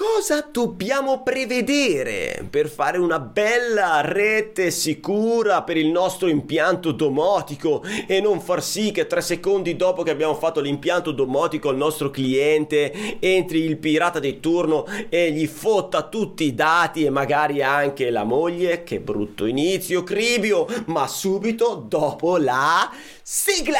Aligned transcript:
Cosa 0.00 0.48
dobbiamo 0.50 1.22
prevedere 1.22 2.46
per 2.48 2.70
fare 2.70 2.96
una 2.96 3.18
bella 3.18 4.00
rete 4.00 4.70
sicura 4.70 5.60
per 5.62 5.76
il 5.76 5.88
nostro 5.88 6.28
impianto 6.28 6.92
domotico 6.92 7.82
e 8.06 8.18
non 8.18 8.40
far 8.40 8.62
sì 8.62 8.92
che 8.92 9.06
tre 9.06 9.20
secondi 9.20 9.76
dopo 9.76 10.02
che 10.02 10.10
abbiamo 10.10 10.34
fatto 10.36 10.60
l'impianto 10.60 11.10
domotico 11.10 11.68
al 11.68 11.76
nostro 11.76 12.08
cliente 12.08 13.18
entri 13.20 13.58
il 13.58 13.76
pirata 13.76 14.20
di 14.20 14.40
turno 14.40 14.86
e 15.10 15.32
gli 15.32 15.46
fotta 15.46 16.08
tutti 16.08 16.44
i 16.44 16.54
dati 16.54 17.04
e 17.04 17.10
magari 17.10 17.62
anche 17.62 18.08
la 18.08 18.24
moglie? 18.24 18.82
Che 18.82 19.00
brutto 19.00 19.44
inizio, 19.44 20.02
Cribio, 20.02 20.66
ma 20.86 21.06
subito 21.06 21.74
dopo 21.74 22.38
la 22.38 22.90
sigla! 23.22 23.76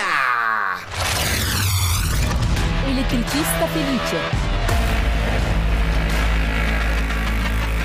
Elettricista 2.87 3.66
felice 3.68 4.50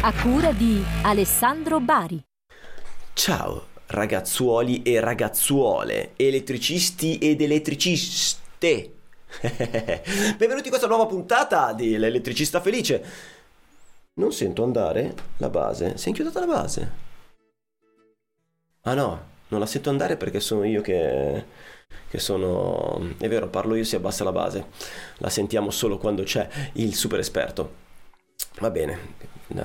a 0.05 0.13
cura 0.21 0.51
di 0.51 0.83
Alessandro 1.01 1.79
Bari. 1.79 2.21
Ciao 3.13 3.73
ragazzuoli 3.87 4.83
e 4.83 4.99
ragazzuole, 4.99 6.11
elettricisti 6.15 7.17
ed 7.17 7.41
elettriciste. 7.41 8.93
Benvenuti 9.41 10.65
in 10.65 10.69
questa 10.69 10.85
nuova 10.85 11.07
puntata 11.07 11.73
di 11.73 11.97
L'Elettricista 11.97 12.61
Felice. 12.61 13.03
Non 14.19 14.31
sento 14.31 14.63
andare 14.63 15.15
la 15.37 15.49
base. 15.49 15.97
Si 15.97 16.05
è 16.05 16.09
inchiodata 16.09 16.39
la 16.39 16.45
base? 16.45 16.91
Ah 18.81 18.93
no, 18.93 19.23
non 19.47 19.59
la 19.59 19.65
sento 19.65 19.89
andare 19.89 20.17
perché 20.17 20.39
sono 20.39 20.65
io 20.65 20.81
che, 20.81 21.45
che 22.07 22.19
sono... 22.19 23.15
È 23.17 23.27
vero, 23.27 23.47
parlo 23.47 23.73
io, 23.73 23.83
si 23.83 23.95
abbassa 23.95 24.23
la 24.23 24.31
base. 24.31 24.67
La 25.17 25.31
sentiamo 25.31 25.71
solo 25.71 25.97
quando 25.97 26.21
c'è 26.21 26.47
il 26.73 26.93
super 26.93 27.17
esperto. 27.17 27.84
Va 28.59 28.69
bene, 28.69 28.97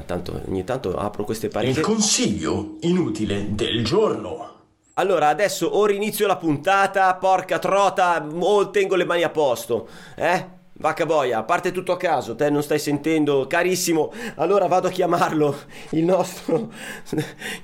tanto, 0.05 0.41
ogni 0.47 0.65
tanto 0.65 0.97
apro 0.97 1.25
queste 1.25 1.49
pareti. 1.49 1.79
Il 1.79 1.85
consiglio 1.85 2.77
inutile 2.81 3.55
del 3.55 3.85
giorno. 3.85 4.49
Allora, 4.95 5.29
adesso 5.29 5.67
o 5.67 5.87
rinizio 5.87 6.27
la 6.27 6.37
puntata, 6.37 7.15
porca 7.15 7.59
trota, 7.59 8.27
o 8.39 8.71
tengo 8.71 8.97
le 8.97 9.05
mani 9.05 9.23
a 9.23 9.31
posto, 9.31 9.89
eh? 10.17 10.59
Vacca 10.81 11.05
boia, 11.05 11.43
parte 11.43 11.73
tutto 11.73 11.93
a 11.93 11.99
caso, 11.99 12.35
te 12.35 12.49
non 12.49 12.63
stai 12.63 12.79
sentendo, 12.79 13.47
carissimo. 13.47 14.11
Allora 14.37 14.67
vado 14.67 14.89
a 14.89 14.91
chiamarlo, 14.91 15.55
il 15.91 16.05
nostro, 16.05 16.73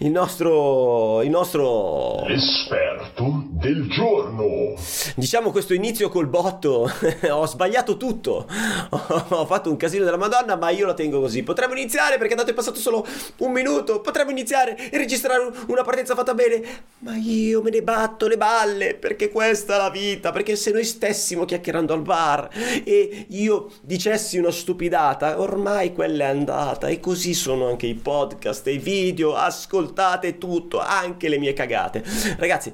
il 0.01 0.11
nostro, 0.11 1.23
il 1.23 1.31
nostro... 1.31 2.27
Esperto 2.27 3.45
del 3.53 3.89
giorno. 3.89 4.75
Diciamo 5.15 5.51
questo 5.51 5.73
inizio 5.73 6.11
col 6.11 6.27
botto, 6.27 6.91
ho 7.31 7.47
sbagliato 7.47 7.97
tutto, 7.97 8.47
ho 8.91 9.47
fatto 9.47 9.71
un 9.71 9.79
casino 9.79 10.05
della 10.05 10.19
madonna, 10.19 10.55
ma 10.57 10.69
io 10.69 10.85
la 10.85 10.93
tengo 10.93 11.19
così. 11.19 11.43
Potremmo 11.43 11.73
iniziare 11.73 12.19
perché 12.19 12.35
dato 12.35 12.51
è 12.51 12.55
passato 12.55 12.79
solo 12.79 13.07
un 13.39 13.51
minuto, 13.51 14.03
potremmo 14.03 14.31
iniziare 14.31 14.91
e 14.91 14.99
registrare 14.99 15.51
una 15.69 15.85
partenza 15.85 16.15
fatta 16.15 16.35
bene, 16.35 16.63
ma 16.99 17.17
io 17.17 17.63
me 17.63 17.71
ne 17.71 17.81
batto 17.81 18.29
le 18.29 18.37
balle 18.37 18.95
perché 18.95 19.31
questa 19.31 19.77
è 19.77 19.79
la 19.79 19.89
vita, 19.89 20.33
perché 20.33 20.55
se 20.55 20.71
noi 20.71 20.85
stessimo 20.85 21.47
chiacchierando 21.47 21.95
al 21.95 22.03
bar 22.03 22.51
e 22.85 23.05
io 23.29 23.71
dicessi 23.83 24.39
una 24.39 24.51
stupidata, 24.51 25.41
ormai 25.41 25.93
quella 25.93 26.25
è 26.25 26.29
andata 26.29 26.89
e 26.89 27.01
così 27.01 27.35
sono 27.35 27.69
anche 27.69 27.87
i 27.87 27.95
podcast 27.95 28.67
i 28.69 28.79
video, 28.79 29.35
ascoltate 29.35 30.39
tutto, 30.39 30.79
anche 30.79 31.29
le 31.29 31.39
mie 31.39 31.53
cagate. 31.53 32.05
Ragazzi, 32.39 32.73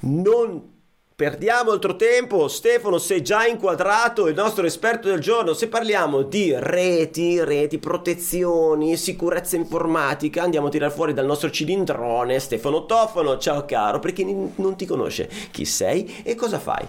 non 0.00 0.74
Perdiamo 1.16 1.70
altro 1.70 1.96
tempo, 1.96 2.46
Stefano 2.46 2.98
sei 2.98 3.22
già 3.22 3.46
inquadrato 3.46 4.28
il 4.28 4.34
nostro 4.34 4.66
esperto 4.66 5.08
del 5.08 5.18
giorno, 5.18 5.54
se 5.54 5.66
parliamo 5.66 6.20
di 6.20 6.52
reti, 6.54 7.42
reti, 7.42 7.78
protezioni, 7.78 8.98
sicurezza 8.98 9.56
informatica, 9.56 10.42
andiamo 10.42 10.66
a 10.66 10.70
tirare 10.70 10.92
fuori 10.92 11.14
dal 11.14 11.24
nostro 11.24 11.50
cilindrone 11.50 12.38
Stefano 12.38 12.84
Tofano, 12.84 13.38
ciao 13.38 13.64
caro, 13.64 13.98
per 13.98 14.12
chi 14.12 14.26
non 14.56 14.76
ti 14.76 14.84
conosce, 14.84 15.30
chi 15.50 15.64
sei 15.64 16.20
e 16.22 16.34
cosa 16.34 16.58
fai? 16.58 16.86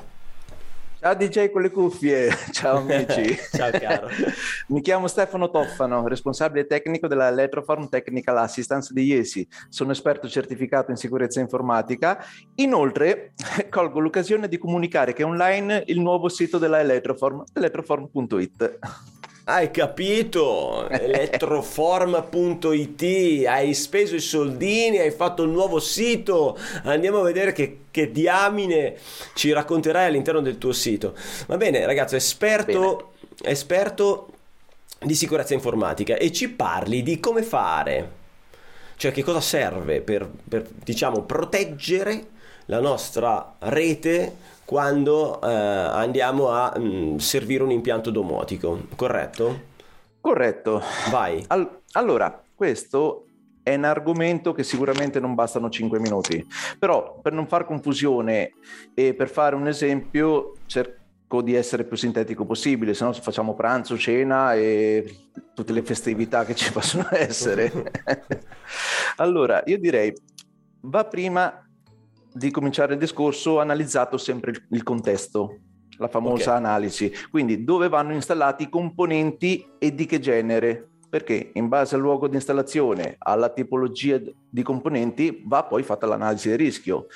Ciao 1.07 1.15
DJ 1.15 1.51
con 1.51 1.61
le 1.61 1.71
cuffie, 1.71 2.29
ciao 2.51 2.79
amici. 2.83 3.33
ciao 3.53 3.71
caro. 3.71 4.09
Mi 4.67 4.81
chiamo 4.81 5.07
Stefano 5.07 5.49
Toffano, 5.49 6.05
responsabile 6.05 6.67
tecnico 6.67 7.07
della 7.07 7.29
Electroform 7.29 7.87
Technical 7.87 8.39
Assistance 8.39 8.91
di 8.93 9.05
IESI. 9.05 9.47
Sono 9.69 9.93
esperto 9.93 10.27
certificato 10.27 10.91
in 10.91 10.97
sicurezza 10.97 11.39
informatica. 11.39 12.21
Inoltre, 12.55 13.31
colgo 13.69 14.01
l'occasione 14.01 14.49
di 14.49 14.57
comunicare 14.57 15.13
che 15.13 15.21
è 15.21 15.25
online 15.25 15.83
il 15.85 16.01
nuovo 16.01 16.27
sito 16.27 16.57
della 16.57 16.81
Electroform, 16.81 17.41
electroform.it. 17.53 18.79
Hai 19.49 19.71
capito? 19.71 20.87
Elettroform.it, 20.91 23.47
hai 23.47 23.73
speso 23.73 24.15
i 24.15 24.19
soldini, 24.19 24.97
hai 24.97 25.11
fatto 25.11 25.43
il 25.43 25.51
nuovo 25.51 25.79
sito. 25.79 26.57
Andiamo 26.83 27.19
a 27.19 27.23
vedere 27.23 27.53
che, 27.53 27.83
che 27.89 28.11
diamine 28.11 28.97
ci 29.35 29.53
racconterai 29.53 30.07
all'interno 30.07 30.41
del 30.41 30.57
tuo 30.57 30.73
sito. 30.73 31.15
Va 31.45 31.55
bene, 31.55 31.85
ragazzo, 31.85 32.17
esperto, 32.17 33.13
bene. 33.37 33.53
esperto 33.53 34.33
di 34.99 35.15
sicurezza 35.15 35.53
informatica 35.53 36.17
e 36.17 36.33
ci 36.33 36.49
parli 36.49 37.01
di 37.01 37.21
come 37.21 37.41
fare, 37.41 38.11
cioè 38.97 39.13
che 39.13 39.23
cosa 39.23 39.39
serve 39.39 40.01
per, 40.01 40.29
per 40.45 40.67
diciamo, 40.83 41.21
proteggere 41.21 42.35
la 42.65 42.81
nostra 42.81 43.55
rete 43.59 44.55
quando 44.67 45.39
eh, 45.41 45.47
andiamo 45.47 46.49
a 46.49 46.73
mh, 46.77 46.81
mm, 46.81 47.15
servire 47.19 47.63
un 47.63 47.71
impianto 47.71 48.11
domotico, 48.11 48.87
corretto? 48.97 49.61
Corretto. 50.19 50.81
Vai. 51.09 51.41
All- 51.47 51.83
allora, 51.93 52.43
questo 52.53 53.27
è 53.63 53.73
un 53.75 53.85
argomento 53.85 54.51
che 54.51 54.63
sicuramente 54.63 55.21
non 55.21 55.35
bastano 55.35 55.69
5 55.69 56.01
minuti, 56.01 56.45
però 56.77 57.17
per 57.21 57.31
non 57.31 57.47
far 57.47 57.65
confusione 57.65 58.55
e 58.93 59.13
per 59.13 59.29
fare 59.29 59.55
un 59.55 59.69
esempio 59.69 60.55
cerco 60.65 61.41
di 61.41 61.55
essere 61.55 61.85
più 61.85 61.95
sintetico 61.95 62.45
possibile, 62.45 62.93
se 62.93 63.05
no 63.05 63.13
facciamo 63.13 63.55
pranzo, 63.55 63.97
cena 63.97 64.53
e 64.53 65.29
tutte 65.53 65.71
le 65.71 65.81
festività 65.81 66.43
che 66.43 66.55
ci 66.55 66.73
possono 66.73 67.07
essere. 67.11 67.71
allora, 69.15 69.63
io 69.65 69.77
direi, 69.79 70.13
va 70.81 71.05
prima 71.05 71.66
di 72.37 72.51
cominciare 72.51 72.93
il 72.93 72.99
discorso 72.99 73.59
analizzato 73.59 74.17
sempre 74.17 74.51
il, 74.51 74.63
il 74.71 74.83
contesto, 74.83 75.57
la 75.97 76.07
famosa 76.07 76.51
okay. 76.51 76.63
analisi. 76.63 77.11
Quindi 77.29 77.63
dove 77.63 77.89
vanno 77.89 78.13
installati 78.13 78.63
i 78.63 78.69
componenti 78.69 79.65
e 79.79 79.93
di 79.93 80.05
che 80.05 80.19
genere? 80.19 80.89
Perché 81.09 81.51
in 81.53 81.67
base 81.67 81.95
al 81.95 82.01
luogo 82.01 82.27
di 82.27 82.35
installazione, 82.35 83.15
alla 83.19 83.49
tipologia 83.49 84.19
di 84.49 84.61
componenti, 84.61 85.41
va 85.45 85.63
poi 85.63 85.83
fatta 85.83 86.05
l'analisi 86.05 86.49
del 86.49 86.57
rischio, 86.57 87.07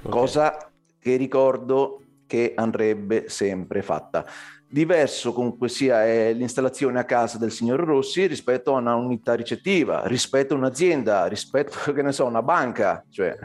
okay. 0.00 0.10
cosa 0.10 0.70
che 0.98 1.16
ricordo 1.16 2.00
che 2.26 2.52
andrebbe 2.56 3.28
sempre 3.28 3.82
fatta. 3.82 4.24
Diverso 4.66 5.32
comunque 5.32 5.68
sia 5.68 6.04
è 6.04 6.32
l'installazione 6.32 6.98
a 6.98 7.04
casa 7.04 7.38
del 7.38 7.52
signor 7.52 7.78
Rossi 7.80 8.26
rispetto 8.26 8.74
a 8.74 8.78
una 8.78 8.96
unità 8.96 9.34
ricettiva, 9.34 10.04
rispetto 10.06 10.54
a 10.54 10.56
un'azienda, 10.56 11.26
rispetto 11.26 11.78
che 11.92 12.02
ne 12.02 12.10
so, 12.10 12.24
a 12.24 12.28
una 12.28 12.42
banca, 12.42 13.04
cioè 13.10 13.38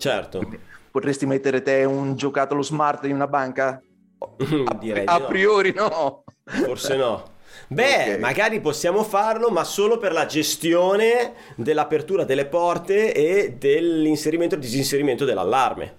Certo. 0.00 0.40
Potresti 0.90 1.26
mettere 1.26 1.62
te 1.62 1.84
un 1.84 2.16
giocattolo 2.16 2.62
smart 2.62 3.04
in 3.04 3.14
una 3.14 3.28
banca? 3.28 3.80
A, 4.20 4.74
Direi 4.74 5.04
a 5.06 5.20
priori 5.22 5.72
no. 5.72 5.88
no. 5.88 6.24
Forse 6.44 6.96
no. 6.96 7.38
Beh, 7.68 7.82
okay. 7.82 8.18
magari 8.18 8.60
possiamo 8.60 9.02
farlo, 9.02 9.50
ma 9.50 9.64
solo 9.64 9.98
per 9.98 10.12
la 10.12 10.26
gestione 10.26 11.34
dell'apertura 11.56 12.24
delle 12.24 12.46
porte 12.46 13.12
e 13.12 13.56
dell'inserimento 13.58 14.56
e 14.56 14.58
disinserimento 14.58 15.24
dell'allarme. 15.24 15.98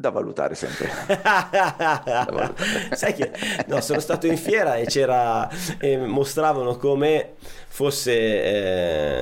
Da 0.00 0.08
valutare 0.08 0.54
sempre. 0.54 0.88
da 1.06 2.26
valutare. 2.30 2.96
Sai 2.96 3.12
che 3.12 3.30
no, 3.66 3.82
sono 3.82 4.00
stato 4.00 4.26
in 4.26 4.38
fiera 4.38 4.76
e 4.76 4.86
c'era 4.86 5.46
e 5.78 5.98
mostravano 5.98 6.76
come 6.76 7.34
fosse 7.68 8.12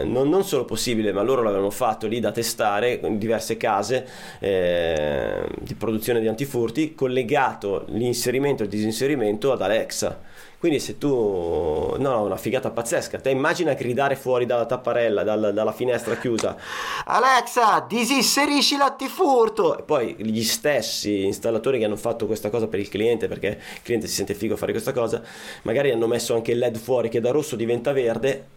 eh, 0.00 0.04
non, 0.04 0.28
non, 0.28 0.44
solo 0.44 0.64
possibile, 0.64 1.10
ma 1.10 1.22
loro 1.22 1.42
l'avevano 1.42 1.70
fatto 1.70 2.06
lì 2.06 2.20
da 2.20 2.30
testare 2.30 3.00
in 3.02 3.19
diverse 3.19 3.56
case 3.56 4.06
eh, 4.38 5.48
di 5.58 5.75
produzione 5.75 6.20
di 6.20 6.28
antifurti, 6.28 6.94
collegato 6.94 7.84
l'inserimento 7.88 8.62
e 8.62 8.66
il 8.66 8.70
disinserimento 8.70 9.50
ad 9.50 9.62
Alexa 9.62 10.20
quindi 10.58 10.81
se 10.81 10.99
tu... 10.99 11.94
No, 11.99 12.22
una 12.22 12.37
figata 12.37 12.70
pazzesca. 12.70 13.20
Te 13.20 13.31
immagina 13.31 13.75
gridare 13.75 14.16
fuori 14.16 14.44
dalla 14.44 14.66
tapparella, 14.66 15.22
dal, 15.22 15.52
dalla 15.55 15.72
finestra 15.72 16.16
chiusa. 16.16 16.56
Alexa, 17.05 17.87
disinserisci 17.88 18.76
l'attifurto! 18.76 19.78
E 19.78 19.82
poi 19.82 20.16
gli 20.19 20.43
stessi 20.43 21.25
installatori 21.25 21.78
che 21.78 21.84
hanno 21.84 21.96
fatto 21.96 22.26
questa 22.26 22.50
cosa 22.50 22.66
per 22.66 22.81
il 22.81 22.88
cliente, 22.88 23.28
perché 23.28 23.60
il 23.76 23.82
cliente 23.82 24.08
si 24.08 24.14
sente 24.14 24.34
figo 24.34 24.55
a 24.55 24.56
fare 24.56 24.72
questa 24.72 24.93
cosa, 24.93 25.22
magari 25.62 25.93
hanno 25.93 26.08
messo 26.08 26.34
anche 26.34 26.50
il 26.50 26.58
LED 26.58 26.76
fuori 26.76 27.08
che 27.08 27.20
da 27.20 27.31
rosso 27.31 27.54
diventa 27.54 27.93
verde. 27.93 28.56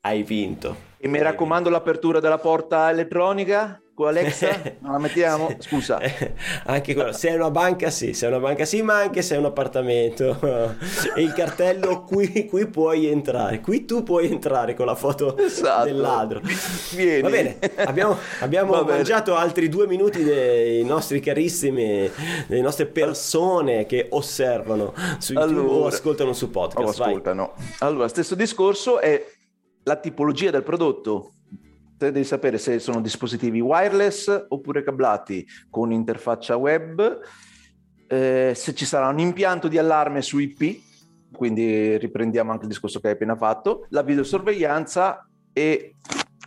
Hai 0.00 0.24
vinto. 0.24 0.76
E 0.98 1.06
mi 1.06 1.22
raccomando 1.22 1.70
l'apertura 1.70 2.18
della 2.18 2.38
porta 2.38 2.90
elettronica? 2.90 3.80
Con 3.94 4.08
Alexa? 4.08 4.60
Non 4.84 4.92
la 4.92 4.98
mettiamo? 4.98 5.54
Scusa. 5.60 6.00
Anche 6.66 6.94
quello. 6.94 7.12
Se 7.12 7.28
è 7.28 7.34
una 7.34 7.50
banca 7.50 7.90
sì, 7.90 8.12
se 8.12 8.26
è 8.26 8.28
una 8.28 8.38
banca 8.40 8.64
sì, 8.64 8.82
ma 8.82 8.98
anche 8.98 9.22
se 9.22 9.34
è 9.34 9.38
un 9.38 9.44
appartamento. 9.46 10.38
e 11.14 11.22
il 11.22 11.32
cartello 11.32 12.02
qui, 12.02 12.46
qui 12.46 12.66
puoi 12.66 13.06
entrare. 13.06 13.60
Qui 13.60 13.84
tu 13.84 14.02
puoi 14.02 14.30
entrare 14.30 14.74
con 14.74 14.86
la 14.86 14.94
foto 14.94 15.36
Esatto. 15.38 15.84
del 15.84 15.96
ladro. 15.98 16.40
Vieni. 16.94 17.22
Va 17.22 17.28
bene, 17.30 17.58
abbiamo, 17.76 18.16
abbiamo 18.40 18.72
Va 18.72 18.82
bene. 18.84 18.96
mangiato 18.96 19.34
altri 19.36 19.68
due 19.68 19.86
minuti 19.86 20.22
dei 20.22 20.84
nostri 20.84 21.20
carissimi, 21.20 22.10
delle 22.46 22.60
nostre 22.62 22.86
persone 22.86 23.86
che 23.86 24.08
osservano 24.10 24.92
su 25.18 25.32
YouTube 25.34 25.60
o 25.60 25.62
Allora. 25.62 25.88
ascoltano 25.94 26.32
su 26.32 26.46
Oh, 26.46 26.48
podcast. 26.48 26.98
Vai. 26.98 27.08
ascoltano. 27.08 27.52
Allora, 27.78 28.08
stesso 28.08 28.34
discorso 28.34 29.00
è 29.00 29.24
la 29.84 29.96
tipologia 29.96 30.50
del 30.50 30.62
prodotto. 30.62 31.33
Devi 31.96 32.24
sapere 32.24 32.58
se 32.58 32.78
sono 32.78 33.00
dispositivi 33.00 33.60
wireless 33.60 34.46
oppure 34.48 34.82
cablati 34.82 35.46
con 35.70 35.92
interfaccia 35.92 36.56
web, 36.56 37.20
eh, 38.06 38.52
se 38.54 38.74
ci 38.74 38.84
sarà 38.84 39.08
un 39.08 39.18
impianto 39.18 39.68
di 39.68 39.78
allarme 39.78 40.20
su 40.20 40.38
IP, 40.38 40.80
quindi 41.32 41.96
riprendiamo 41.98 42.50
anche 42.50 42.64
il 42.64 42.70
discorso 42.70 43.00
che 43.00 43.08
hai 43.08 43.12
appena 43.14 43.36
fatto, 43.36 43.86
la 43.90 44.02
videosorveglianza 44.02 45.28
e 45.52 45.94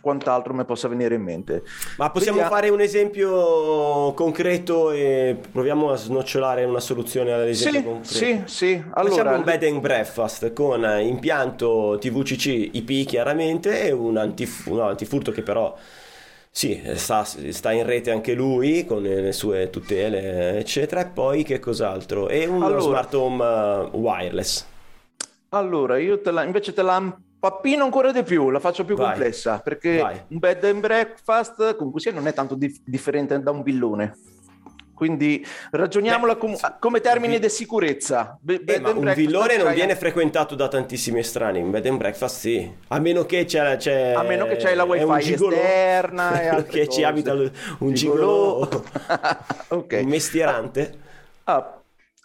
quant'altro 0.00 0.54
mi 0.54 0.64
possa 0.64 0.88
venire 0.88 1.14
in 1.14 1.22
mente. 1.22 1.62
Ma 1.96 2.10
possiamo 2.10 2.38
Vediamo- 2.38 2.56
fare 2.56 2.68
un 2.70 2.80
esempio 2.80 4.12
concreto 4.14 4.90
e 4.90 5.36
proviamo 5.52 5.90
a 5.90 5.96
snocciolare 5.96 6.64
una 6.64 6.80
soluzione 6.80 7.32
all'esempio 7.32 7.80
Sì, 7.80 7.84
concreto? 7.86 8.48
sì, 8.48 8.56
sì. 8.66 8.76
Facciamo 8.78 8.94
Allora, 9.16 9.36
un 9.36 9.44
bed 9.44 9.62
and 9.64 9.80
breakfast 9.80 10.52
con 10.52 10.84
impianto 11.00 11.96
TVCC 12.00 12.70
IP 12.72 13.06
chiaramente 13.06 13.82
e 13.84 13.92
un, 13.92 14.16
antif- 14.16 14.66
no, 14.68 14.82
antifurto 14.82 15.30
che 15.32 15.42
però 15.42 15.74
sì, 16.50 16.82
sta, 16.94 17.24
sta 17.24 17.72
in 17.72 17.84
rete 17.86 18.10
anche 18.10 18.32
lui 18.34 18.84
con 18.84 19.02
le 19.02 19.32
sue 19.32 19.70
tutele 19.70 20.58
eccetera 20.58 21.02
e 21.02 21.06
poi 21.06 21.44
che 21.44 21.60
cos'altro? 21.60 22.28
E 22.28 22.46
un 22.46 22.62
Allora. 22.62 22.80
smart 22.80 23.14
home 23.14 23.44
eh, 23.44 23.88
wireless. 23.96 24.64
Allora, 25.50 25.98
io 25.98 26.20
te 26.20 26.30
la, 26.30 26.42
invece 26.44 26.72
te 26.72 26.82
la 26.82 26.94
pappino 27.38 27.84
ancora 27.84 28.10
di 28.12 28.22
più, 28.22 28.50
la 28.50 28.58
faccio 28.60 28.84
più 28.84 28.96
Vai. 28.96 29.10
complessa, 29.10 29.60
perché 29.60 29.98
Vai. 29.98 30.20
un 30.28 30.38
bed 30.38 30.64
and 30.64 30.80
breakfast 30.80 31.76
comunque 31.76 32.00
sia 32.00 32.12
non 32.12 32.26
è 32.26 32.32
tanto 32.32 32.54
dif- 32.54 32.80
differente 32.84 33.40
da 33.40 33.50
un 33.50 33.62
villone. 33.62 34.16
Quindi 34.98 35.46
ragioniamola 35.70 36.32
Beh, 36.34 36.38
com- 36.40 36.56
come 36.80 37.00
termine 37.00 37.34
Vi- 37.34 37.38
di 37.38 37.48
sicurezza. 37.48 38.36
Be- 38.40 38.62
Eh, 38.66 38.78
un 38.90 39.12
villone 39.14 39.56
non 39.56 39.72
viene 39.72 39.94
frequentato 39.94 40.56
da 40.56 40.66
tantissimi 40.66 41.20
estranei, 41.20 41.62
un 41.62 41.70
bed 41.70 41.86
and 41.86 41.98
breakfast 41.98 42.38
sì, 42.40 42.68
a 42.88 42.98
meno 42.98 43.24
che 43.24 43.44
c'è, 43.44 43.76
c'è 43.76 44.14
A 44.16 44.22
meno 44.24 44.46
che 44.46 44.56
c'hai 44.56 44.74
la 44.74 44.82
wifi 44.82 45.30
gigolò 45.30 45.54
esterna 45.56 46.40
e 46.58 46.64
che 46.66 46.80
ci 46.82 46.86
cose. 46.86 47.04
abita 47.04 47.32
l- 47.32 47.52
un 47.78 47.92
Gigolò. 47.92 48.64
gigolò, 48.64 48.82
Ok. 49.78 49.98
un 50.02 50.08
mestierante. 50.08 50.98
Ah, 51.44 51.77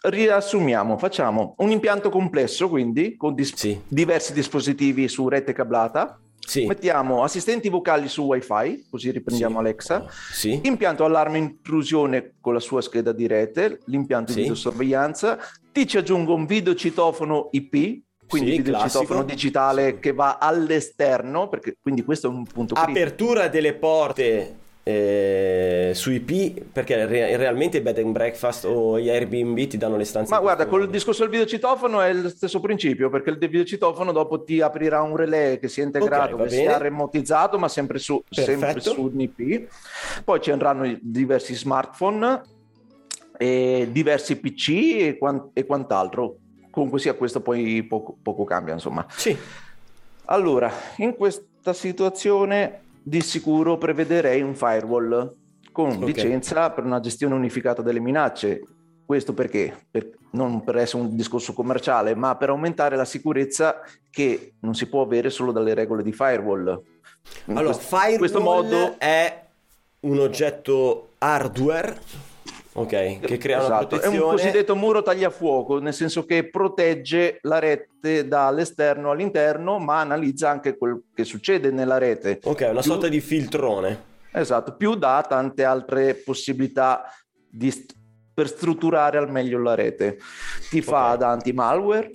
riassumiamo, 0.04 0.98
facciamo 0.98 1.54
un 1.58 1.70
impianto 1.70 2.10
complesso, 2.10 2.68
quindi 2.68 3.16
con 3.16 3.34
dis- 3.34 3.54
Sì. 3.54 3.78
diversi 3.86 4.32
dispositivi 4.32 5.08
su 5.08 5.28
rete 5.28 5.52
cablata. 5.52 6.18
Sì. 6.38 6.66
Mettiamo 6.66 7.22
assistenti 7.22 7.70
vocali 7.70 8.06
su 8.06 8.22
wifi, 8.24 8.86
così 8.90 9.10
riprendiamo 9.10 9.54
Sì. 9.54 9.58
Alexa. 9.60 10.06
Sì. 10.30 10.60
Impianto 10.64 11.04
allarme 11.06 11.38
intrusione 11.38 12.34
con 12.40 12.52
la 12.52 12.60
sua 12.60 12.82
scheda 12.82 13.12
di 13.12 13.26
rete, 13.26 13.80
l'impianto 13.86 14.34
di 14.34 14.40
videosorveglianza. 14.42 15.38
Ti 15.72 15.86
ci 15.86 15.96
aggiungo 15.96 16.34
un 16.34 16.44
videocitofono 16.44 17.48
IP, 17.52 18.02
quindi 18.28 18.50
Sì, 18.50 18.56
videocitofono 18.58 19.22
digitale 19.22 19.98
che 19.98 20.12
va 20.12 20.36
all'esterno, 20.38 21.48
perché 21.48 21.76
quindi 21.80 22.04
questo 22.04 22.26
è 22.26 22.30
un 22.30 22.44
punto 22.44 22.74
critico. 22.74 22.98
Apertura 22.98 23.48
delle 23.48 23.74
porte 23.74 24.56
eh, 24.86 25.92
su 25.94 26.10
IP 26.10 26.62
perché 26.70 27.06
re- 27.06 27.36
realmente 27.38 27.78
i 27.78 27.80
bed 27.80 27.98
and 27.98 28.12
breakfast 28.12 28.66
o 28.66 29.00
gli 29.00 29.08
Airbnb 29.08 29.66
ti 29.66 29.78
danno 29.78 29.96
le 29.96 30.04
stanze 30.04 30.30
Ma 30.32 30.40
guarda, 30.40 30.64
col 30.64 30.80
comode. 30.80 30.92
discorso 30.92 31.22
del 31.22 31.30
videocitofono 31.30 32.02
è 32.02 32.12
lo 32.12 32.28
stesso 32.28 32.60
principio, 32.60 33.08
perché 33.08 33.30
il 33.30 33.38
videocitofono 33.38 34.12
dopo 34.12 34.44
ti 34.44 34.60
aprirà 34.60 35.00
un 35.00 35.16
relay 35.16 35.58
che 35.58 35.68
sia 35.68 35.84
integrato, 35.84 36.34
Ok, 36.34 36.38
va 36.40 36.44
che 36.44 36.50
bene. 36.50 36.68
sia 36.68 36.78
remotizzato, 36.78 37.58
ma 37.58 37.68
sempre 37.68 37.98
su, 37.98 38.22
sempre 38.28 38.78
su 38.80 39.10
un 39.12 39.20
IP. 39.20 39.68
Poi 40.22 40.40
ci 40.42 40.50
andranno 40.50 40.96
diversi 41.00 41.54
smartphone, 41.54 42.42
e 43.36 43.88
diversi 43.90 44.36
PC 44.38 44.68
e, 44.68 45.16
quan- 45.18 45.50
e 45.54 45.64
quant'altro. 45.66 46.36
Comunque 46.70 46.98
sia 47.00 47.14
questo 47.14 47.40
poi 47.40 47.82
poco, 47.84 48.16
poco 48.22 48.44
cambia, 48.44 48.74
insomma. 48.74 49.04
Sì. 49.08 49.36
Allora, 50.26 50.70
in 50.98 51.16
questa 51.16 51.72
situazione 51.72 52.80
di 53.06 53.20
sicuro 53.20 53.76
prevederei 53.76 54.40
un 54.40 54.54
firewall 54.54 55.34
con 55.70 55.90
Ok. 55.90 56.04
licenza 56.04 56.70
per 56.70 56.84
una 56.84 57.00
gestione 57.00 57.34
unificata 57.34 57.82
delle 57.82 58.00
minacce. 58.00 58.62
Questo 59.04 59.34
perché? 59.34 59.86
Per- 59.90 60.10
non 60.30 60.64
per 60.64 60.76
essere 60.78 61.02
un 61.02 61.14
discorso 61.14 61.52
commerciale, 61.52 62.14
ma 62.14 62.34
per 62.36 62.48
aumentare 62.48 62.96
la 62.96 63.04
sicurezza 63.04 63.82
che 64.10 64.54
non 64.60 64.74
si 64.74 64.88
può 64.88 65.02
avere 65.02 65.28
solo 65.30 65.52
dalle 65.52 65.74
regole 65.74 66.02
di 66.02 66.12
firewall. 66.12 66.82
In 67.46 67.56
Allora, 67.56 67.74
quest- 67.74 67.88
firewall 67.88 68.12
in 68.12 68.18
questo 68.18 68.40
modo 68.40 68.94
è 68.98 69.42
un 70.00 70.18
oggetto 70.18 71.10
hardware, 71.18 71.98
ok, 72.74 73.20
che 73.20 73.36
crea 73.38 73.56
una 73.58 73.64
Esatto, 73.66 73.84
è 73.96 73.98
protezione. 74.00 74.18
un 74.24 74.30
cosiddetto 74.30 74.76
muro 74.76 75.02
tagliafuoco, 75.02 75.78
nel 75.78 75.94
senso 75.94 76.24
che 76.24 76.48
protegge 76.50 77.38
la 77.42 77.58
rete 77.58 78.26
dall'esterno 78.28 79.10
all'interno, 79.10 79.78
ma 79.78 80.00
analizza 80.00 80.50
anche 80.50 80.76
quel 80.76 81.04
che 81.14 81.24
succede 81.24 81.70
nella 81.70 81.98
rete. 81.98 82.40
Ok, 82.44 82.60
una 82.62 82.80
Più- 82.80 82.90
sorta 82.90 83.08
di 83.08 83.20
filtrone. 83.20 84.12
Esatto, 84.32 84.74
più 84.76 84.94
da 84.96 85.24
tante 85.28 85.64
altre 85.64 86.14
possibilità 86.14 87.04
di 87.48 87.70
st- 87.70 87.94
per 88.34 88.48
strutturare 88.48 89.16
al 89.18 89.30
meglio 89.30 89.60
la 89.62 89.76
rete. 89.76 90.18
Ti 90.70 90.82
fa 90.82 91.12
Ok. 91.12 91.18
da 91.18 91.30
anti-malware, 91.30 92.10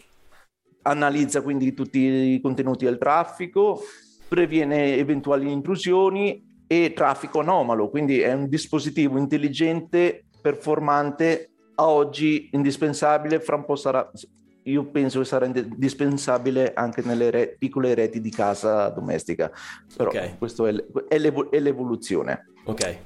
analizza 0.82 1.42
quindi 1.42 1.74
tutti 1.74 2.00
i 2.00 2.42
contenuti 2.42 2.84
del 2.84 2.98
traffico, 2.98 3.82
previene 4.28 4.98
eventuali 4.98 5.50
intrusioni 5.50 6.46
e 6.68 6.92
traffico 6.94 7.40
anomalo, 7.40 7.90
quindi 7.90 8.20
è 8.20 8.34
un 8.34 8.48
dispositivo 8.50 9.18
intelligente, 9.18 10.26
performante, 10.42 11.50
a 11.76 11.88
oggi 11.88 12.50
indispensabile, 12.52 13.40
fra 13.40 13.56
un 13.56 13.66
po' 13.66 13.76
sarà... 13.76 14.10
Io 14.64 14.86
penso 14.86 15.20
che 15.20 15.26
sarà 15.26 15.46
indispensabile 15.46 16.74
anche 16.74 17.02
nelle 17.02 17.32
re- 17.32 17.56
piccole 17.58 17.94
reti 17.96 18.22
di 18.22 18.30
casa 18.30 18.90
domestica, 18.90 19.50
però 19.96 20.10
Ok. 20.10 20.38
questo 20.38 20.68
è, 20.68 20.72
l- 20.74 21.06
è 21.08 21.18
l'evo- 21.18 21.50
è 21.50 21.60
l'evoluzione. 21.60 22.50
Ok. 22.66 22.98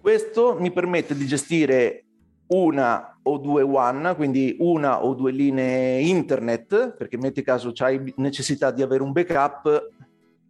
Questo 0.00 0.56
mi 0.58 0.70
permette 0.70 1.14
di 1.16 1.26
gestire 1.26 2.04
una 2.48 3.18
o 3.24 3.38
due 3.38 3.62
WAN, 3.62 4.14
quindi 4.16 4.56
una 4.60 5.04
o 5.04 5.14
due 5.14 5.32
linee 5.32 6.00
internet, 6.00 6.94
perché 6.96 7.18
metti 7.18 7.42
caso 7.42 7.72
c'hai 7.74 8.14
necessità 8.16 8.70
di 8.70 8.82
avere 8.82 9.02
un 9.02 9.10
backup 9.12 9.88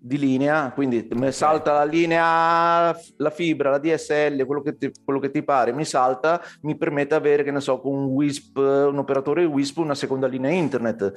di 0.06 0.18
linea, 0.18 0.70
quindi 0.72 1.08
mi 1.14 1.32
salta 1.32 1.72
la 1.72 1.84
linea, 1.84 2.96
la 3.16 3.30
fibra, 3.30 3.70
la 3.70 3.78
DSL, 3.78 4.46
quello 4.46 4.62
che 4.62 4.76
ti, 4.76 4.92
quello 5.04 5.18
che 5.18 5.32
ti 5.32 5.42
pare, 5.42 5.72
mi 5.72 5.84
salta, 5.84 6.40
mi 6.62 6.76
permette 6.76 7.16
avere, 7.16 7.42
che 7.42 7.50
ne 7.50 7.60
so, 7.60 7.80
con 7.80 7.92
un 7.92 8.04
WISP, 8.04 8.56
un 8.56 8.98
operatore 8.98 9.44
WISP, 9.44 9.78
una 9.78 9.96
seconda 9.96 10.28
linea 10.28 10.52
internet. 10.52 11.12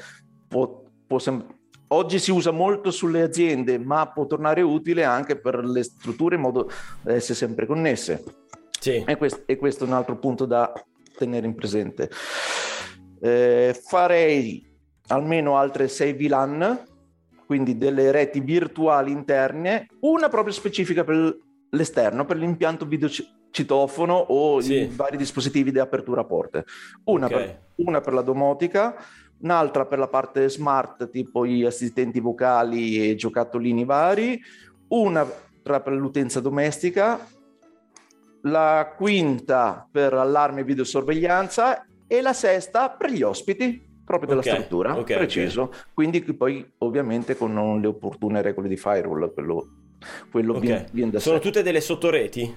Può, 0.47 0.83
può 1.05 1.19
sem- 1.19 1.45
Oggi 1.91 2.19
si 2.19 2.31
usa 2.31 2.51
molto 2.51 2.91
sulle 2.91 3.21
aziende, 3.21 3.79
ma 3.79 4.11
può 4.11 4.25
tornare 4.25 4.61
utile 4.61 5.03
anche 5.03 5.39
per 5.39 5.63
le 5.63 5.83
strutture 5.83 6.35
in 6.35 6.41
modo 6.41 6.69
da 7.01 7.13
essere 7.13 7.33
sempre 7.33 7.65
connesse. 7.65 8.23
Sì. 8.79 9.03
E 9.05 9.17
questo, 9.17 9.43
e 9.45 9.57
questo 9.57 9.83
è 9.83 9.87
un 9.87 9.93
altro 9.93 10.17
punto 10.17 10.45
da 10.45 10.71
tenere 11.17 11.45
in 11.45 11.55
presente. 11.55 12.09
Eh, 13.21 13.79
farei 13.83 14.63
almeno 15.07 15.57
altre 15.57 15.87
6 15.87 16.13
VLAN, 16.13 16.88
quindi 17.49 17.79
delle 17.79 18.11
reti 18.11 18.41
virtuali 18.41 19.11
interne, 19.11 19.87
una 20.01 20.29
proprio 20.29 20.53
specifica 20.53 21.03
per 21.03 21.35
l'esterno, 21.71 22.23
per 22.23 22.37
l'impianto 22.37 22.85
videocitofono 22.85 24.13
o 24.13 24.61
Sì. 24.61 24.81
i 24.81 24.85
vari 24.95 25.17
dispositivi 25.17 25.71
di 25.71 25.79
apertura 25.79 26.23
porte. 26.23 26.65
Una, 27.05 27.25
Ok. 27.25 27.31
per, 27.31 27.61
una 27.77 28.01
per 28.01 28.13
la 28.13 28.21
domotica, 28.21 28.95
un'altra 29.39 29.87
per 29.87 29.97
la 29.97 30.07
parte 30.07 30.47
smart, 30.47 31.09
tipo 31.09 31.43
gli 31.43 31.65
assistenti 31.65 32.19
vocali 32.19 33.09
e 33.09 33.15
giocattolini 33.15 33.83
vari, 33.83 34.39
una 34.89 35.25
per 35.63 35.87
l'utenza 35.87 36.39
domestica, 36.41 37.19
la 38.43 38.93
quinta 38.95 39.87
per 39.91 40.13
allarme 40.13 40.61
e 40.61 40.65
videosorveglianza 40.65 41.83
e 42.05 42.21
la 42.21 42.33
sesta 42.33 42.91
per 42.91 43.09
gli 43.09 43.23
ospiti 43.23 43.88
proprio 44.09 44.29
della 44.29 44.41
Ok, 44.41 44.47
struttura, 44.49 44.97
ok, 44.97 45.13
preciso. 45.13 45.71
Quindi 45.93 46.23
qui 46.23 46.33
poi 46.33 46.67
ovviamente 46.79 47.37
con 47.37 47.79
le 47.79 47.85
opportune 47.85 48.41
regole 48.41 48.67
di 48.67 48.75
firewall, 48.75 49.31
quello, 49.31 49.67
quello 50.31 50.53
Ok. 50.53 50.59
viene, 50.61 50.87
viene 50.91 51.11
da 51.11 51.19
Sono 51.19 51.35
sé. 51.37 51.43
tutte 51.43 51.61
delle 51.61 51.79
sottoreti? 51.79 52.51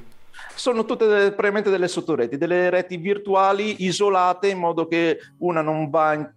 Sono 0.54 0.86
tutte 0.86 1.06
delle- 1.06 1.28
probabilmente 1.32 1.68
delle 1.68 1.88
sottoreti, 1.88 2.38
delle 2.38 2.70
reti 2.70 2.96
virtuali 2.96 3.84
isolate 3.84 4.48
in 4.48 4.58
modo 4.58 4.86
che 4.86 5.18
una 5.40 5.60
non 5.60 5.90
va 5.90 6.14
in- 6.14 6.32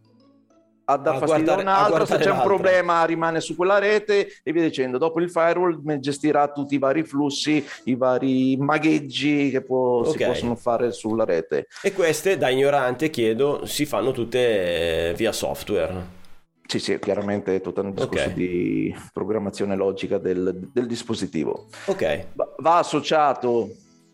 a 0.88 0.98
dar 0.98 1.15
A 1.15 1.18
fastidio 1.20 1.44
guardare- 1.56 1.62
a 1.62 1.63
un 1.63 1.68
a 1.68 1.84
altro, 1.86 2.06
se 2.06 2.18
c'è 2.18 2.32
un 2.32 2.42
problema 2.44 3.04
rimane 3.06 3.42
su 3.42 3.56
quella 3.56 3.80
rete 3.80 4.27
e 4.44 4.51
via 4.51 4.62
dicendo. 4.63 4.98
Dopo 4.98 5.20
il 5.20 5.30
firewall 5.32 5.82
gestirà 6.00 6.48
tutti 6.51 6.75
i 6.75 6.77
vari 6.77 7.04
flussi, 7.04 7.65
i 7.86 7.96
vari 7.96 8.56
magheggi 8.58 9.50
che 9.50 9.62
può- 9.62 10.04
si 10.06 10.18
Ok. 10.22 10.25
possono 10.27 10.56
fare 10.56 10.92
sulla 10.92 11.25
rete. 11.25 11.68
E 11.82 11.92
queste, 11.94 12.38
da 12.38 12.50
ignorante, 12.50 13.10
chiedo, 13.10 13.65
si 13.65 13.86
fanno 13.86 14.12
tutte 14.12 15.10
eh, 15.10 15.13
via 15.15 15.32
software. 15.32 16.24
Sì, 16.68 16.80
sì, 16.80 16.98
chiaramente 17.00 17.56
è 17.56 17.62
tutto 17.62 17.82
un 17.82 17.94
discorso 17.94 18.25
Ok. 18.30 18.34
di 18.34 18.96
programmazione 19.13 19.75
logica 19.75 20.18
del, 20.18 20.70
del 20.74 20.88
dispositivo. 20.88 21.68
Ok, 21.86 22.27
Va- 22.34 22.77
associato, 22.80 23.70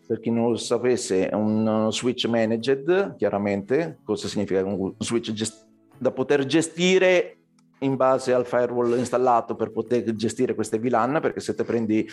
per 0.06 0.20
chi 0.20 0.30
non 0.30 0.50
lo 0.50 0.56
sapesse, 0.56 1.30
un 1.32 1.66
uh, 1.66 1.90
switch 1.90 2.26
managed, 2.26 3.16
chiaramente. 3.16 3.98
Cosa 4.04 4.28
significa 4.28 4.62
un 4.64 4.92
switch 4.98 5.32
gest- 5.32 5.64
da 6.02 6.10
poter 6.10 6.44
gestire 6.46 7.36
in 7.78 7.96
base 7.96 8.32
al 8.32 8.44
firewall 8.44 8.98
installato 8.98 9.54
per 9.54 9.70
poter 9.70 10.14
gestire 10.14 10.54
queste 10.54 10.78
VLAN, 10.78 11.18
perché 11.20 11.40
se 11.40 11.54
te 11.54 11.64
prendi 11.64 12.08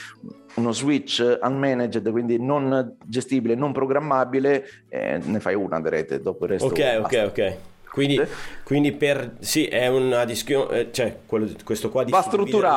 uno 0.56 0.72
switch 0.72 1.40
unmanaged, 1.42 2.10
quindi 2.12 2.40
non 2.40 2.96
gestibile, 3.06 3.56
non 3.56 3.72
programmabile, 3.72 4.66
eh, 4.90 5.20
ne 5.24 5.40
fai 5.40 5.56
una 5.56 5.80
di 5.80 5.90
rete, 5.90 6.22
dopo 6.22 6.46
il 6.46 6.52
resto 6.52 6.68
ok, 6.68 6.72
ok, 6.74 7.02
basta. 7.02 7.26
ok. 7.26 7.58
Quindi, 7.92 8.22
quindi 8.64 8.92
per 8.94 9.36
sì, 9.40 9.66
è 9.66 9.88
una 9.88 10.24
discussione, 10.26 10.92
cioè 10.92 11.20
quello- 11.26 11.50
questo 11.64 11.90
qua 11.90 12.04
di 12.04 12.12
Va 12.12 12.24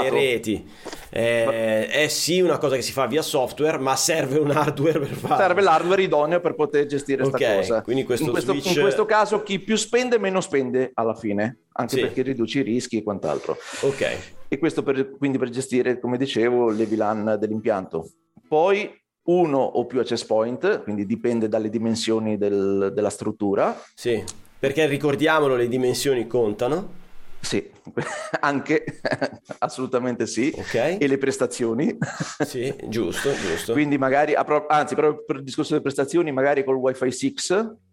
le 0.01 0.11
reti 0.11 0.69
eh, 1.11 1.87
è 1.89 2.09
sì 2.09 2.41
una 2.41 2.59
cosa 2.59 2.77
che 2.77 2.83
si 2.83 2.93
fa 2.93 3.07
via 3.07 3.23
software, 3.23 3.79
ma 3.79 3.95
serve 3.97 4.39
un 4.39 4.51
hardware 4.51 4.99
per 5.01 5.09
farlo. 5.09 5.37
Serve 5.37 5.61
l'hardware 5.61 6.03
idoneo 6.03 6.41
per 6.41 6.55
poter 6.55 6.87
gestire 6.87 7.23
questa 7.29 7.55
cosa. 7.57 7.83
quindi 7.83 8.05
questo 8.05 8.25
in, 8.27 8.31
questo, 8.31 8.53
switch- 8.53 8.75
in 8.75 8.81
questo 8.81 9.05
caso 9.05 9.43
chi 9.43 9.59
più 9.59 9.77
spende 9.77 10.19
meno 10.19 10.41
spende 10.41 10.91
alla 10.95 11.15
fine, 11.15 11.65
anche 11.73 11.97
Sì. 11.97 12.01
perché 12.01 12.23
riduci 12.23 12.59
i 12.61 12.63
rischi 12.63 12.97
e 12.99 13.03
quant'altro. 13.03 13.57
Ok, 13.83 14.17
E 14.49 14.59
questo 14.59 14.83
per- 14.83 15.11
quindi 15.17 15.39
per 15.39 15.49
gestire, 15.51 15.99
come 16.01 16.17
dicevo, 16.19 16.71
le 16.71 16.85
VLAN 16.87 17.37
dell'impianto. 17.39 18.09
Poi 18.49 18.91
uno 19.25 19.59
o 19.59 19.87
più 19.87 20.01
access 20.01 20.25
point, 20.25 20.83
quindi 20.83 21.07
dipende 21.07 21.49
dalle 21.49 21.71
dimensioni 21.71 22.37
del- 22.37 22.91
della 22.95 23.09
struttura. 23.11 23.81
sì, 23.95 24.23
perché 24.63 24.87
ricordiamolo, 24.87 25.57
le 25.57 25.67
dimensioni 25.67 26.29
contano. 26.29 27.01
Sì, 27.41 27.69
anche 28.39 28.85
assolutamente 29.59 30.25
sì. 30.29 30.55
Ok. 30.57 30.99
E 31.01 31.07
le 31.09 31.19
prestazioni. 31.19 31.99
Sì, 32.47 32.73
giusto, 32.87 33.35
giusto. 33.35 33.73
Quindi 33.73 33.99
magari, 33.99 34.35
anzi, 34.69 34.95
proprio 34.95 35.25
per 35.25 35.37
il 35.39 35.43
discorso 35.43 35.71
delle 35.73 35.83
prestazioni, 35.83 36.31
magari 36.31 36.63
col 36.63 36.77
Wi-Fi 36.77 37.11
6, 37.11 37.35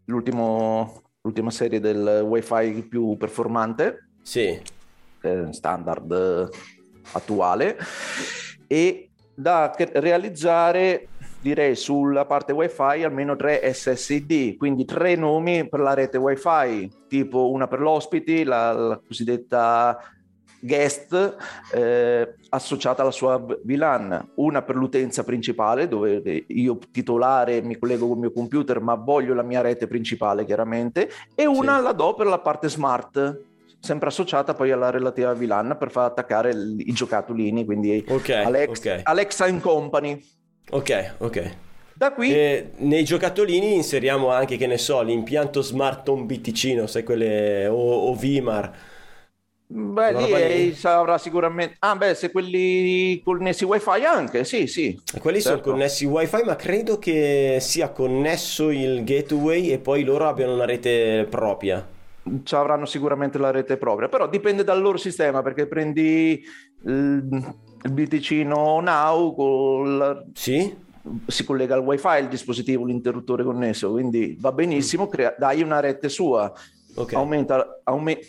l'ultimo- 0.05 1.01
l'ultima 1.21 1.49
serie 1.49 1.79
del 1.79 2.21
Wi-Fi 2.23 2.85
più 2.87 3.17
performante, 3.17 4.09
Sì, 4.21 4.61
eh, 5.21 5.47
standard 5.49 6.11
eh, 6.11 6.55
attuale, 7.13 7.77
e 8.67 9.09
da 9.33 9.73
realizzare, 9.93 11.07
direi, 11.41 11.75
sulla 11.75 12.25
parte 12.25 12.51
Wi-Fi 12.51 13.03
almeno 13.03 13.35
tre 13.35 13.61
SSID, 13.73 14.57
quindi 14.57 14.85
tre 14.85 15.15
nomi 15.15 15.67
per 15.67 15.79
la 15.79 15.93
rete 15.93 16.17
Wi-Fi, 16.17 16.91
tipo 17.07 17.49
una 17.51 17.67
per 17.67 17.79
l'ospiti, 17.79 18.43
la, 18.43 18.71
la 18.73 19.01
cosiddetta 19.05 19.97
guest 20.61 21.37
eh, 21.73 22.35
associata 22.49 23.01
alla 23.01 23.11
sua 23.11 23.37
VLAN, 23.63 24.31
una 24.35 24.61
per 24.61 24.75
l'utenza 24.75 25.23
principale 25.23 25.87
dove 25.87 26.43
io 26.47 26.77
titolare 26.91 27.61
mi 27.61 27.77
collego 27.77 28.09
col 28.09 28.17
mio 28.17 28.33
computer 28.33 28.81
ma 28.81 28.95
voglio 28.95 29.33
la 29.33 29.41
mia 29.41 29.61
rete 29.61 29.87
principale 29.87 30.43
chiaramente 30.43 31.09
e 31.33 31.45
una 31.45 31.77
Sì. 31.77 31.83
la 31.83 31.91
do 31.93 32.13
per 32.13 32.27
la 32.27 32.39
parte 32.39 32.67
smart 32.67 33.39
sempre 33.79 34.09
associata 34.09 34.53
poi 34.53 34.71
alla 34.71 34.89
relativa 34.89 35.33
VLAN 35.33 35.77
per 35.79 35.91
far 35.91 36.07
attaccare 36.07 36.51
i 36.51 36.91
giocattolini 36.91 37.63
quindi 37.63 38.03
ok, 38.05 38.29
Alex- 38.29 38.79
ok, 38.79 39.01
Alexa 39.03 39.45
and 39.45 39.61
Company 39.61 40.21
ok, 40.71 41.15
ok. 41.19 41.55
da 41.95 42.11
qui 42.13 42.29
E 42.31 42.71
nei 42.77 43.03
giocattolini 43.03 43.75
inseriamo 43.75 44.29
anche, 44.29 44.57
che 44.57 44.67
ne 44.67 44.77
so, 44.77 45.01
l'impianto 45.01 45.61
Smart 45.61 46.07
Home 46.09 46.25
BTC, 46.25 46.87
sai, 46.87 47.03
quelle 47.03 47.67
o, 47.67 47.75
o 47.75 48.15
Vimar. 48.15 48.71
Beh, 49.71 50.13
lì, 50.13 50.25
lì. 50.47 50.71
eh, 50.71 50.75
avrà 50.83 51.17
sicuramente. 51.19 51.75
Ah, 51.79 51.95
beh, 51.95 52.15
se 52.15 52.31
quelli 52.31 53.21
connessi 53.23 53.65
wifi 53.65 54.03
anche, 54.03 54.43
sì, 54.43 54.65
sì. 54.67 54.99
Quelli 55.19 55.39
sono 55.39 55.61
Certo. 55.61 55.71
connessi 55.71 56.05
wifi, 56.05 56.41
ma 56.43 56.55
credo 56.55 56.97
che 56.97 57.57
sia 57.61 57.89
connesso 57.91 58.69
il 58.71 59.03
gateway 59.03 59.69
e 59.69 59.77
poi 59.79 60.03
loro 60.03 60.27
abbiano 60.27 60.53
una 60.55 60.65
rete 60.65 61.27
propria. 61.29 61.87
Ci 62.43 62.53
avranno 62.55 62.85
sicuramente 62.85 63.37
la 63.39 63.49
rete 63.49 63.77
propria, 63.77 64.07
però 64.07 64.27
dipende 64.29 64.63
dal 64.63 64.81
loro 64.81 64.97
sistema 64.97 65.41
perché 65.41 65.67
prendi 65.67 66.41
il, 67.83 67.89
il 67.89 67.91
BTC 67.91 68.31
no 68.45 68.79
Now, 68.81 69.33
col- 69.35 70.25
Sì? 70.33 70.87
si 71.27 71.43
collega 71.43 71.75
al 71.75 71.81
wifi 71.81 72.19
il 72.19 72.27
dispositivo, 72.27 72.85
l'interruttore 72.85 73.43
connesso, 73.43 73.91
quindi 73.91 74.37
va 74.39 74.51
benissimo, 74.51 75.07
crea- 75.07 75.35
dai 75.37 75.61
una 75.61 75.79
rete 75.79 76.09
sua, 76.09 76.51
Ok. 76.95 77.13
aumenta, 77.13 77.81
aume- 77.83 78.19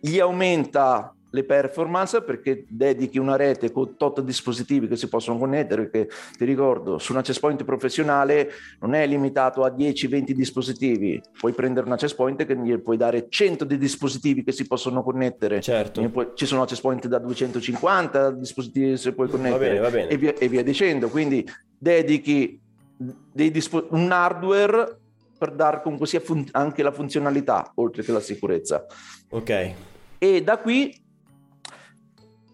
gli 0.00 0.18
aumenta 0.18 1.14
le 1.36 1.44
performance 1.44 2.22
perché 2.22 2.64
dedichi 2.66 3.18
una 3.18 3.36
rete 3.36 3.70
con 3.70 3.94
tot 3.96 4.22
dispositivi 4.22 4.88
che 4.88 4.96
si 4.96 5.06
possono 5.08 5.38
connettere 5.38 5.86
perché 5.88 6.08
ti 6.38 6.44
ricordo 6.46 6.96
su 6.98 7.12
un 7.12 7.18
access 7.18 7.38
point 7.38 7.62
professionale 7.64 8.50
non 8.80 8.94
è 8.94 9.06
limitato 9.06 9.62
a 9.62 9.68
10-20 9.68 10.30
dispositivi 10.30 11.20
puoi 11.38 11.52
prendere 11.52 11.84
un 11.86 11.92
access 11.92 12.14
point 12.14 12.42
che 12.46 12.56
gli 12.56 12.78
puoi 12.78 12.96
dare 12.96 13.26
100 13.28 13.64
di 13.66 13.76
dispositivi 13.76 14.42
che 14.42 14.52
si 14.52 14.66
possono 14.66 15.02
connettere 15.02 15.60
Certo. 15.60 16.08
Puoi- 16.08 16.30
ci 16.34 16.46
sono 16.46 16.62
access 16.62 16.80
point 16.80 17.06
da 17.06 17.18
250 17.18 18.30
dispositivi 18.32 18.90
che 18.90 18.96
si 18.96 19.12
puoi 19.12 19.26
Va 19.26 19.32
connettere 19.36 19.68
bene, 19.68 19.78
va 19.80 19.90
bene. 19.90 20.08
e 20.08 20.16
via, 20.16 20.34
e 20.34 20.48
via 20.48 20.62
dicendo 20.62 21.08
quindi 21.08 21.46
dedichi 21.78 22.58
dei 22.96 23.50
dispo- 23.50 23.88
un 23.90 24.10
hardware 24.10 24.98
per 25.38 25.50
dare 25.52 25.82
comunque 25.82 26.06
sia 26.06 26.20
fun- 26.20 26.48
anche 26.52 26.82
la 26.82 26.90
funzionalità 26.92 27.70
oltre 27.74 28.02
che 28.02 28.10
la 28.10 28.20
sicurezza 28.20 28.86
Ok. 29.30 29.70
e 30.18 30.42
da 30.42 30.56
qui 30.58 31.04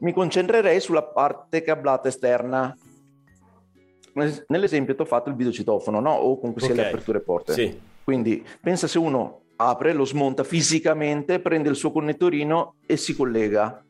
mi 0.02 0.12
concentrerei 0.12 0.80
sulla 0.80 1.02
parte 1.02 1.62
cablata 1.62 2.08
esterna. 2.08 2.76
Nell'esempio 4.48 4.94
ti 4.94 5.00
ho 5.02 5.06
fatto 5.06 5.30
il 5.30 5.36
videocitofono, 5.36 6.00
no? 6.00 6.12
O 6.12 6.38
comunque 6.38 6.60
sia 6.62 6.72
Ok. 6.72 6.80
le 6.80 6.86
aperture 6.86 7.20
porte. 7.20 7.52
Sì. 7.54 7.80
Quindi 8.04 8.44
pensa 8.60 8.86
se 8.86 8.98
uno 8.98 9.42
apre, 9.56 9.92
lo 9.92 10.04
smonta 10.04 10.44
fisicamente, 10.44 11.40
prende 11.40 11.68
il 11.68 11.76
suo 11.76 11.92
connettorino 11.92 12.74
e 12.84 12.96
si 12.96 13.14
collega. 13.14 13.82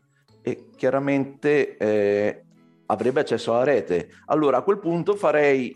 E 0.43 0.67
chiaramente 0.77 1.77
eh, 1.77 2.45
avrebbe 2.87 3.21
accesso 3.21 3.55
alla 3.55 3.65
rete. 3.65 4.11
Allora 4.27 4.59
a 4.59 4.63
quel 4.63 4.79
punto 4.79 5.17
farei 5.17 5.75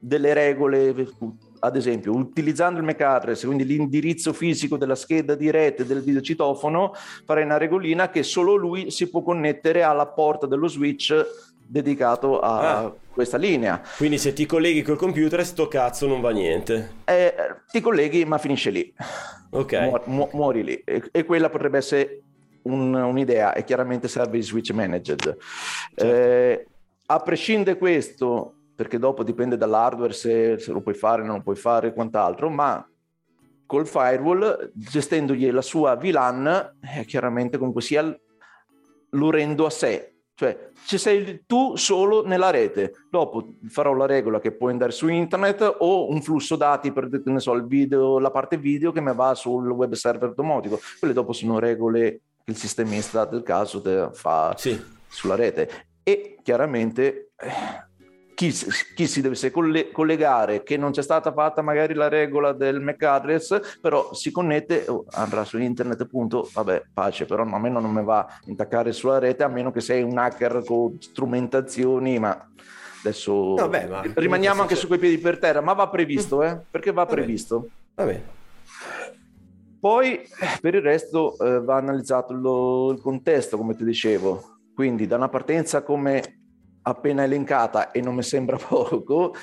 delle 0.00 0.32
regole, 0.32 0.94
ad 1.60 1.76
esempio, 1.76 2.14
utilizzando 2.14 2.78
il 2.78 2.84
MAC 2.84 3.00
address, 3.00 3.44
quindi 3.44 3.64
l'indirizzo 3.64 4.32
fisico 4.32 4.76
della 4.76 4.94
scheda 4.94 5.34
di 5.34 5.50
rete 5.50 5.84
del 5.84 6.02
videocitofono, 6.02 6.92
farei 7.24 7.44
una 7.44 7.56
regolina 7.58 8.10
che 8.10 8.22
solo 8.22 8.54
lui 8.54 8.90
si 8.90 9.08
può 9.10 9.22
connettere 9.22 9.82
alla 9.82 10.06
porta 10.06 10.46
dello 10.46 10.68
switch 10.68 11.14
dedicato 11.70 12.40
a 12.40 12.78
Ah. 12.84 12.94
questa 13.12 13.36
linea. 13.36 13.82
Quindi 13.96 14.16
se 14.18 14.32
ti 14.32 14.46
colleghi 14.46 14.82
col 14.82 14.96
computer, 14.96 15.44
sto 15.44 15.68
cazzo 15.68 16.06
non 16.06 16.20
va 16.20 16.30
niente. 16.30 16.92
Eh, 17.04 17.34
ti 17.70 17.80
colleghi, 17.80 18.24
ma 18.24 18.38
finisce 18.38 18.70
lì. 18.70 18.92
Ok. 19.50 19.72
Mu- 19.80 20.00
mu- 20.14 20.28
muori 20.32 20.64
lì. 20.64 20.74
E, 20.84 21.02
e 21.12 21.24
quella 21.24 21.50
potrebbe 21.50 21.78
essere 21.78 22.20
un- 22.62 22.94
un'idea 22.94 23.52
e 23.52 23.64
chiaramente 23.64 24.08
serve 24.08 24.38
il 24.38 24.44
switch 24.44 24.70
managed. 24.72 25.36
Certo. 25.94 26.04
Eh, 26.04 26.66
a 27.06 27.18
prescindere 27.20 27.76
questo, 27.78 28.54
perché 28.78 29.00
dopo 29.00 29.24
dipende 29.24 29.56
dall'hardware 29.56 30.12
se, 30.12 30.56
se 30.56 30.70
lo 30.70 30.80
puoi 30.80 30.94
fare, 30.94 31.24
non 31.24 31.38
lo 31.38 31.42
puoi 31.42 31.56
fare 31.56 31.88
e 31.88 31.92
quant'altro, 31.92 32.48
ma 32.48 32.88
col 33.66 33.88
firewall, 33.88 34.70
gestendogli 34.72 35.50
la 35.50 35.62
sua 35.62 35.96
VLAN, 35.96 36.76
eh, 36.96 37.04
chiaramente 37.04 37.58
comunque 37.58 37.82
sia 37.82 38.04
lo 38.04 39.30
rendo 39.32 39.66
a 39.66 39.70
sé. 39.70 40.18
Cioè, 40.32 40.70
ci 40.86 40.96
sei 40.96 41.42
tu 41.44 41.74
solo 41.74 42.24
nella 42.24 42.50
rete. 42.50 42.92
Dopo 43.10 43.54
farò 43.66 43.94
la 43.94 44.06
regola 44.06 44.38
che 44.38 44.52
puoi 44.52 44.70
andare 44.70 44.92
su 44.92 45.08
internet 45.08 45.78
o 45.80 46.08
un 46.08 46.22
flusso 46.22 46.54
dati 46.54 46.92
per 46.92 47.08
ne 47.24 47.40
so, 47.40 47.54
il 47.54 47.66
video, 47.66 48.20
la 48.20 48.30
parte 48.30 48.58
video 48.58 48.92
che 48.92 49.00
mi 49.00 49.12
va 49.12 49.34
sul 49.34 49.68
web 49.70 49.92
server 49.94 50.34
domotico. 50.34 50.78
Quelle 51.00 51.14
dopo 51.14 51.32
sono 51.32 51.58
regole 51.58 52.20
che 52.44 52.52
il 52.52 52.56
sistemista 52.56 53.24
del 53.24 53.42
caso 53.42 53.82
fa 54.12 54.54
Sì. 54.56 54.80
sulla 55.08 55.34
rete. 55.34 55.68
E 56.04 56.38
chiaramente 56.44 57.32
eh, 57.36 57.86
chi, 58.38 58.54
chi 58.94 59.08
si 59.08 59.20
deve 59.20 59.34
se 59.34 59.50
colle- 59.50 59.90
collegare, 59.90 60.62
che 60.62 60.76
non 60.76 60.92
c'è 60.92 61.02
stata 61.02 61.32
fatta 61.32 61.60
magari 61.60 61.92
la 61.94 62.06
regola 62.06 62.52
del 62.52 62.80
MAC 62.80 63.02
address, 63.02 63.80
però 63.80 64.14
si 64.14 64.30
connette, 64.30 64.84
oh, 64.86 65.06
andrà 65.10 65.42
su 65.44 65.58
internet, 65.58 66.00
appunto, 66.02 66.48
vabbè, 66.54 66.84
pace, 66.94 67.24
però 67.24 67.42
a 67.42 67.58
me 67.58 67.68
non 67.68 67.84
mi 67.90 68.04
va 68.04 68.18
a 68.20 68.38
intaccare 68.44 68.92
sulla 68.92 69.18
rete, 69.18 69.42
a 69.42 69.48
meno 69.48 69.72
che 69.72 69.80
sei 69.80 70.04
un 70.04 70.16
hacker 70.16 70.62
con 70.64 70.96
strumentazioni, 71.00 72.20
ma 72.20 72.48
adesso 73.00 73.54
Vabbè, 73.54 73.86
ma 73.88 74.02
rimaniamo 74.14 74.62
anche 74.62 74.76
su 74.76 74.86
quei 74.86 75.00
piedi 75.00 75.18
per 75.18 75.40
terra, 75.40 75.60
ma 75.60 75.72
va 75.72 75.88
previsto, 75.88 76.40
eh? 76.44 76.60
Perché 76.70 76.92
va 76.92 77.02
Va 77.02 77.10
bene. 77.10 77.22
previsto. 77.22 77.68
Va 77.96 78.04
bene. 78.04 78.36
Poi 79.80 80.14
eh, 80.14 80.58
per 80.60 80.76
il 80.76 80.82
resto 80.82 81.36
eh, 81.40 81.60
va 81.60 81.74
analizzato 81.76 82.32
lo- 82.34 82.92
il 82.92 83.00
contesto, 83.00 83.56
come 83.56 83.74
ti 83.74 83.82
dicevo. 83.82 84.58
Quindi 84.72 85.08
da 85.08 85.16
una 85.16 85.28
partenza 85.28 85.82
come 85.82 86.37
appena 86.88 87.22
elencata, 87.22 87.90
e 87.90 88.00
non 88.00 88.14
mi 88.14 88.22
sembra 88.22 88.56
poco, 88.60 89.34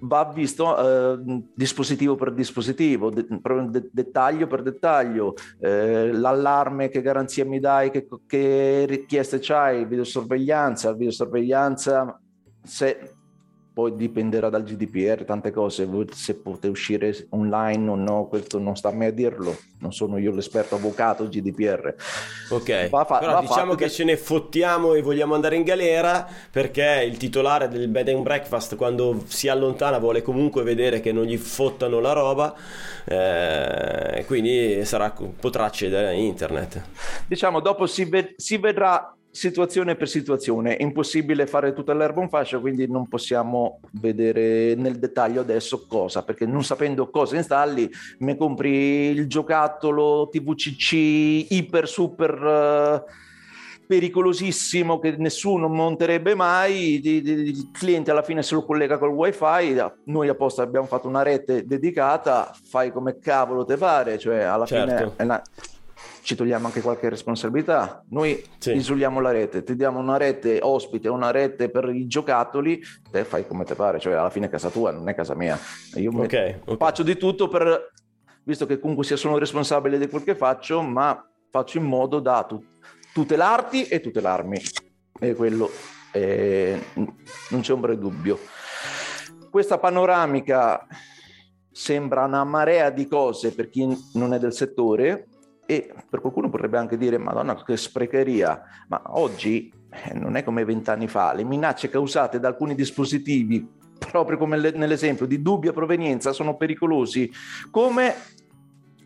va 0.00 0.30
visto 0.32 0.76
eh, 0.76 1.42
dispositivo 1.54 2.14
per 2.16 2.32
dispositivo, 2.32 3.10
de- 3.10 3.26
de- 3.28 3.88
dettaglio 3.90 4.46
per 4.46 4.62
dettaglio, 4.62 5.34
eh, 5.60 6.12
l'allarme, 6.12 6.88
che 6.88 7.02
garanzia 7.02 7.44
mi 7.44 7.60
dai, 7.60 7.90
che, 7.90 8.06
che 8.26 8.84
richieste 8.86 9.38
c'hai, 9.40 9.86
videosorveglianza, 9.86 10.92
videosorveglianza, 10.92 12.20
se 12.62 13.15
poi 13.76 13.94
dipenderà 13.94 14.48
dal 14.48 14.62
GDPR, 14.64 15.26
tante 15.26 15.50
cose, 15.50 15.86
se 16.12 16.36
potete 16.36 16.68
uscire 16.68 17.14
online 17.28 17.90
o 17.90 17.94
no, 17.94 18.24
questo 18.26 18.58
non 18.58 18.74
sta 18.74 18.88
a 18.88 18.92
me 18.92 19.08
a 19.08 19.10
dirlo, 19.10 19.54
non 19.80 19.92
sono 19.92 20.16
io 20.16 20.30
l'esperto 20.32 20.76
avvocato 20.76 21.28
GDPR. 21.28 21.94
Ok, 22.48 22.88
Va 22.88 23.04
fa- 23.04 23.18
però 23.18 23.32
va 23.34 23.40
diciamo 23.42 23.74
che- 23.74 23.90
ce 23.90 24.04
ne 24.04 24.16
fottiamo 24.16 24.94
e 24.94 25.02
vogliamo 25.02 25.34
andare 25.34 25.56
in 25.56 25.62
galera 25.62 26.26
perché 26.50 27.04
il 27.06 27.18
titolare 27.18 27.68
del 27.68 27.88
bed 27.88 28.08
and 28.08 28.22
breakfast 28.22 28.76
quando 28.76 29.22
si 29.26 29.46
allontana 29.48 29.98
vuole 29.98 30.22
comunque 30.22 30.62
vedere 30.62 31.00
che 31.00 31.12
non 31.12 31.24
gli 31.24 31.36
fottano 31.36 32.00
la 32.00 32.12
roba, 32.12 32.54
eh, 33.04 34.24
quindi 34.26 34.86
sarà- 34.86 35.12
potrà 35.38 35.64
accedere 35.64 36.06
a 36.06 36.12
internet. 36.12 36.82
Diciamo, 37.28 37.60
dopo 37.60 37.84
si, 37.86 38.06
ve- 38.06 38.32
si 38.38 38.56
vedrà 38.56 39.14
situazione 39.36 39.96
per 39.96 40.08
situazione, 40.08 40.76
è 40.76 40.82
impossibile 40.82 41.46
fare 41.46 41.74
tutta 41.74 41.92
l'erba 41.92 42.20
un 42.20 42.30
fascio, 42.30 42.58
quindi 42.60 42.88
non 42.90 43.06
possiamo 43.06 43.80
vedere 43.92 44.74
nel 44.74 44.98
dettaglio 44.98 45.42
adesso 45.42 45.84
cosa, 45.86 46.22
perché 46.24 46.46
non 46.46 46.64
sapendo 46.64 47.10
cosa 47.10 47.36
installi, 47.36 47.88
mi 48.20 48.34
compri 48.36 49.08
il 49.10 49.26
giocattolo 49.28 50.28
TVCC 50.30 51.52
iper 51.52 51.86
super... 51.86 52.32
eh, 53.04 53.24
pericolosissimo 53.86 54.98
che 54.98 55.14
nessuno 55.16 55.68
monterebbe 55.68 56.34
mai, 56.34 57.00
il 57.06 57.70
cliente 57.70 58.10
alla 58.10 58.22
fine 58.24 58.42
se 58.42 58.56
lo 58.56 58.64
collega 58.64 58.98
col 58.98 59.10
wifi, 59.10 59.80
noi 60.06 60.28
apposta 60.28 60.62
abbiamo 60.62 60.86
fatto 60.86 61.06
una 61.06 61.22
rete 61.22 61.64
dedicata, 61.64 62.52
fai 62.64 62.90
come 62.90 63.18
cavolo 63.20 63.64
te 63.64 63.76
pare, 63.76 64.18
cioè 64.18 64.40
alla 64.42 64.66
Certo. 64.66 64.92
fine 64.96 65.12
è 65.16 65.22
una- 65.22 65.42
ci 66.26 66.34
togliamo 66.34 66.66
anche 66.66 66.80
qualche 66.80 67.08
responsabilità. 67.08 68.02
Noi 68.08 68.44
Sì. 68.58 68.72
isoliamo 68.74 69.20
la 69.20 69.30
rete, 69.30 69.62
ti 69.62 69.76
diamo 69.76 70.00
una 70.00 70.16
rete 70.16 70.58
ospite, 70.60 71.08
una 71.08 71.30
rete 71.30 71.70
per 71.70 71.88
i 71.88 72.08
giocattoli, 72.08 72.80
te 73.12 73.22
fai 73.22 73.46
come 73.46 73.62
te 73.64 73.76
pare, 73.76 74.00
cioè 74.00 74.14
alla 74.14 74.28
fine 74.28 74.46
è 74.46 74.48
casa 74.48 74.68
tua, 74.68 74.90
non 74.90 75.08
è 75.08 75.14
casa 75.14 75.36
mia. 75.36 75.56
Io 75.94 76.10
mi- 76.10 76.24
Ok, 76.24 76.58
ok. 76.64 76.76
faccio 76.78 77.04
di 77.04 77.16
tutto 77.16 77.46
per, 77.46 77.92
visto 78.42 78.66
che 78.66 78.80
comunque 78.80 79.04
sia 79.04 79.14
sono 79.16 79.38
responsabile 79.38 79.98
di 79.98 80.08
quel 80.08 80.24
che 80.24 80.34
faccio, 80.34 80.82
ma 80.82 81.24
faccio 81.48 81.78
in 81.78 81.84
modo 81.84 82.18
da 82.18 82.42
tu- 82.42 82.60
tutelarti 83.12 83.84
e 83.86 84.00
tutelarmi. 84.00 84.60
E 85.20 85.34
quello 85.34 85.70
eh, 86.10 86.82
non 87.50 87.60
c'è 87.60 87.72
ombra 87.72 87.94
di 87.94 88.00
dubbio. 88.00 88.36
Questa 89.48 89.78
panoramica 89.78 90.84
sembra 91.70 92.24
una 92.24 92.42
marea 92.42 92.90
di 92.90 93.06
cose 93.06 93.54
per 93.54 93.70
chi 93.70 93.86
non 94.14 94.34
è 94.34 94.40
del 94.40 94.52
settore 94.52 95.28
e 95.66 95.92
per 96.08 96.20
qualcuno 96.20 96.48
potrebbe 96.48 96.78
anche 96.78 96.96
dire 96.96 97.18
madonna 97.18 97.62
che 97.62 97.76
sprecheria. 97.76 98.62
Ma 98.88 99.02
oggi 99.06 99.72
eh, 99.90 100.14
non 100.14 100.36
è 100.36 100.44
come 100.44 100.64
vent'anni 100.64 101.08
fa 101.08 101.34
le 101.34 101.44
minacce 101.44 101.90
causate 101.90 102.40
da 102.40 102.48
alcuni 102.48 102.74
dispositivi 102.74 103.68
proprio 103.98 104.36
come 104.36 104.58
le- 104.58 104.72
nell'esempio 104.72 105.26
di 105.26 105.40
dubbia 105.40 105.72
provenienza 105.72 106.32
sono 106.32 106.56
pericolosi 106.56 107.30
come 107.70 108.14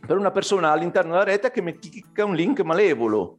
per 0.04 0.16
una 0.16 0.30
persona 0.30 0.72
all'interno 0.72 1.12
della 1.12 1.24
rete 1.24 1.50
che 1.50 1.62
clicca 1.78 2.24
un 2.24 2.34
link 2.34 2.60
malevolo 2.62 3.38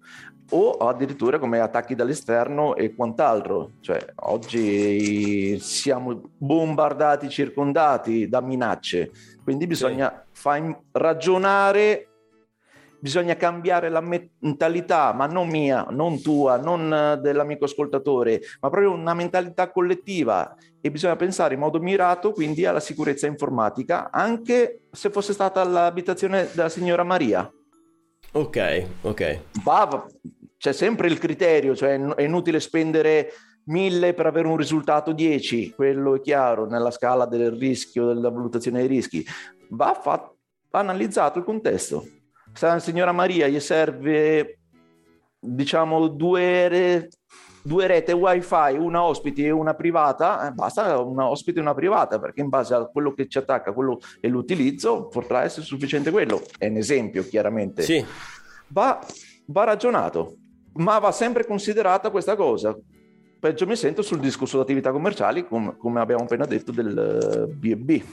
o 0.51 0.71
addirittura 0.77 1.39
come 1.39 1.59
attacchi 1.59 1.95
dall'esterno 1.95 2.75
e 2.75 2.93
quant'altro. 2.93 3.71
Cioè, 3.79 4.05
oggi 4.23 5.57
siamo 5.59 6.21
bombardati, 6.37 7.29
circondati 7.29 8.27
da 8.27 8.41
minacce, 8.41 9.11
quindi 9.43 9.65
bisogna 9.65 10.25
far 10.31 10.81
ragionare, 10.91 12.10
bisogna 13.01 13.36
cambiare 13.36 13.89
la 13.89 14.00
mentalità, 14.00 15.12
ma 15.12 15.25
non 15.25 15.50
mia, 15.50 15.88
non 15.89 16.22
tua, 16.22 16.58
non 16.58 16.93
eh, 16.93 17.17
dell'amico 17.20 17.65
ascoltatore, 17.65 18.39
ma 18.62 18.70
proprio 18.70 18.93
una 18.93 19.13
mentalità 19.13 19.72
collettiva 19.72 20.55
e 20.79 20.92
bisogna 20.92 21.16
pensare 21.16 21.55
in 21.55 21.59
modo 21.59 21.79
mirato 21.79 22.31
quindi 22.31 22.66
alla 22.66 22.79
sicurezza 22.79 23.27
informatica, 23.27 24.11
anche 24.11 24.83
se 24.92 25.09
fosse 25.09 25.33
stata 25.33 25.64
l'abitazione 25.64 26.48
della 26.53 26.70
signora 26.70 27.03
Maria. 27.03 27.51
Ok, 28.33 28.85
ok. 29.01 29.40
Va- 29.64 30.05
c'è 30.57 30.74
sempre 30.74 31.07
il 31.07 31.18
criterio, 31.18 31.75
cioè 31.75 32.00
è 32.00 32.22
inutile 32.22 32.59
spendere 32.59 33.31
mille 33.66 34.14
per 34.14 34.27
avere 34.27 34.48
un 34.48 34.57
risultato 34.57 35.11
10, 35.11 35.72
quello 35.72 36.16
è 36.16 36.22
chiaro 36.22 36.68
nella 36.68 36.92
scala 36.92 37.25
del 37.25 37.51
rischio, 37.51 38.07
della 38.07 38.29
valutazione 38.29 38.79
dei 38.79 38.87
rischi. 38.87 39.25
Va, 39.70 40.00
fa- 40.00 40.31
va 40.70 40.79
analizzato 40.79 41.40
il 41.40 41.46
contesto. 41.46 42.05
Alla 42.59 42.79
signora 42.79 43.11
Maria 43.11 43.48
gli 43.48 43.59
serve, 43.59 44.59
diciamo, 45.40 46.07
due, 46.07 46.68
re- 46.68 47.09
due 47.64 47.87
rete 47.87 48.11
wifi, 48.11 48.77
una 48.77 49.03
ospiti 49.03 49.46
e 49.46 49.51
una 49.51 49.74
privata, 49.74 50.48
eh, 50.48 50.51
basta 50.51 51.00
una 51.00 51.27
ospite 51.27 51.59
e 51.59 51.61
una 51.61 51.74
privata, 51.74 52.20
perché 52.20 52.42
in 52.42 52.50
base 52.50 52.74
a 52.74 52.85
quello 52.85 53.14
che 53.14 53.27
ci 53.27 53.37
attacca, 53.37 53.74
quello 53.74 54.00
e 54.20 54.27
l'utilizzo, 54.27 55.07
potrà 55.07 55.44
essere 55.44 55.66
sufficiente 55.66 56.11
quello. 56.11 56.42
È 56.57 56.68
un 56.68 56.77
esempio, 56.77 57.24
chiaramente 57.27 57.81
Sì, 57.81 58.05
va, 58.68 59.03
va 59.48 59.64
ragionato, 59.64 60.35
ma 60.74 61.00
va 61.00 61.11
sempre 61.11 61.46
considerata 61.46 62.11
questa 62.11 62.35
cosa. 62.35 62.77
Peggio 63.40 63.66
mi 63.66 63.75
sento 63.75 64.03
sul 64.03 64.20
discorso 64.20 64.57
di 64.57 64.64
attività 64.64 64.92
commerciali, 64.92 65.48
com- 65.48 65.75
come 65.77 66.00
abbiamo 66.00 66.24
appena 66.24 66.46
detto 66.46 66.72
del 66.72 67.48
eh, 67.50 67.51
B&B. 67.51 68.03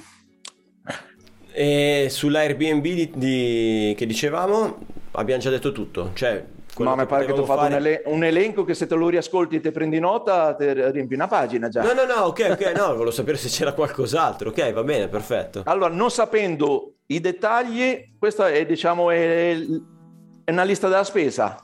E 1.58 2.06
sull'Airbnb 2.08 2.82
di, 2.84 3.10
di- 3.16 3.94
che 3.96 4.06
dicevamo 4.06 4.78
abbiamo 5.12 5.40
già 5.40 5.50
detto 5.50 5.72
tutto, 5.72 6.12
cioè 6.14 6.44
Ma 6.76 6.94
mi 6.94 7.04
pare 7.06 7.24
che 7.26 7.32
potevamo 7.32 7.46
fatto 7.46 7.60
un, 7.62 7.70
fare- 7.72 7.76
ele- 7.76 8.02
un 8.04 8.22
elenco 8.22 8.62
che 8.62 8.74
se 8.74 8.86
te 8.86 8.94
lo 8.94 9.08
riascolti 9.08 9.56
e 9.56 9.60
te 9.60 9.72
prendi 9.72 9.98
nota, 9.98 10.54
te 10.54 10.92
riempi 10.92 11.14
una 11.14 11.26
pagina 11.26 11.68
già. 11.68 11.82
No, 11.82 11.94
no, 11.94 12.04
no, 12.04 12.20
ok, 12.26 12.48
ok, 12.52 12.72
no, 12.76 12.86
volevo 12.92 13.10
sapere 13.10 13.38
se 13.38 13.48
c'era 13.48 13.72
qualcos'altro, 13.72 14.50
ok, 14.50 14.72
va 14.72 14.84
bene, 14.84 15.08
perfetto. 15.08 15.62
Allora, 15.64 15.92
non 15.92 16.12
sapendo 16.12 16.92
i 17.06 17.18
dettagli, 17.18 18.12
questa 18.16 18.50
è, 18.50 18.64
diciamo, 18.64 19.10
è, 19.10 19.56
è 20.44 20.50
una 20.52 20.62
lista 20.62 20.86
della 20.86 21.02
spesa. 21.02 21.60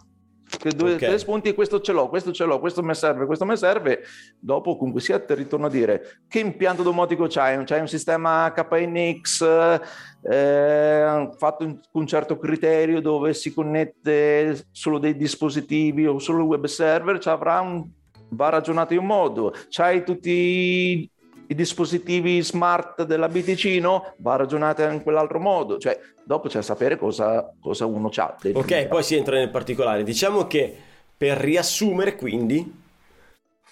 Che 0.59 0.71
due, 0.71 0.93
Ok. 0.95 0.99
tre 0.99 1.19
spunti, 1.19 1.55
questo 1.55 1.81
ce 1.81 1.93
l'ho, 1.93 2.09
questo 2.09 2.33
ce 2.33 2.45
l'ho, 2.45 2.59
questo 2.59 2.83
mi 2.83 2.95
serve, 2.95 3.27
questo 3.27 3.45
mi 3.45 3.57
serve. 3.57 4.03
Dopo, 4.39 4.77
comunque 4.77 5.01
sia, 5.01 5.19
ti 5.19 5.35
ritorno 5.35 5.67
a 5.67 5.71
dire 5.71 6.21
che 6.29 6.39
impianto 6.39 6.83
domotico 6.83 7.27
c'hai? 7.29 7.63
C'hai 7.65 7.81
un 7.81 7.89
sistema 7.89 8.53
KNX 8.53 9.81
eh, 10.23 11.29
fatto 11.37 11.65
con 11.65 11.81
un 11.93 12.07
certo 12.07 12.39
criterio 12.39 13.01
dove 13.01 13.35
si 13.35 13.53
connette 13.53 14.67
solo 14.71 14.99
dei 14.99 15.17
dispositivi 15.17 16.07
o 16.07 16.19
solo 16.19 16.39
il 16.39 16.45
web 16.49 16.65
server, 16.65 17.19
ci 17.19 17.29
avrà 17.29 17.61
un, 17.61 17.87
va 18.31 18.49
ragionato 18.49 18.93
in 18.95 19.01
un 19.01 19.07
modo. 19.07 19.53
C'hai 19.69 20.05
tutti 20.05 21.09
i 21.49 21.55
dispositivi 21.55 22.43
smart 22.43 23.05
della 23.05 23.29
BTC, 23.29 23.81
va 24.19 24.37
ragionata 24.37 24.91
in 24.91 25.03
quell'altro 25.03 25.41
modo. 25.41 25.79
Cioè, 25.79 25.99
dopo 26.23 26.49
c'è 26.49 26.63
sapere 26.63 26.97
cosa, 26.97 27.53
cosa 27.61 27.87
uno 27.87 28.11
ha. 28.15 28.37
Ok, 28.53 28.87
poi 28.87 29.03
si 29.03 29.17
entra 29.17 29.37
nel 29.37 29.51
particolare. 29.51 30.03
Diciamo 30.03 30.47
che 30.47 30.77
per 31.17 31.39
riassumere, 31.39 32.17
quindi, 32.17 32.83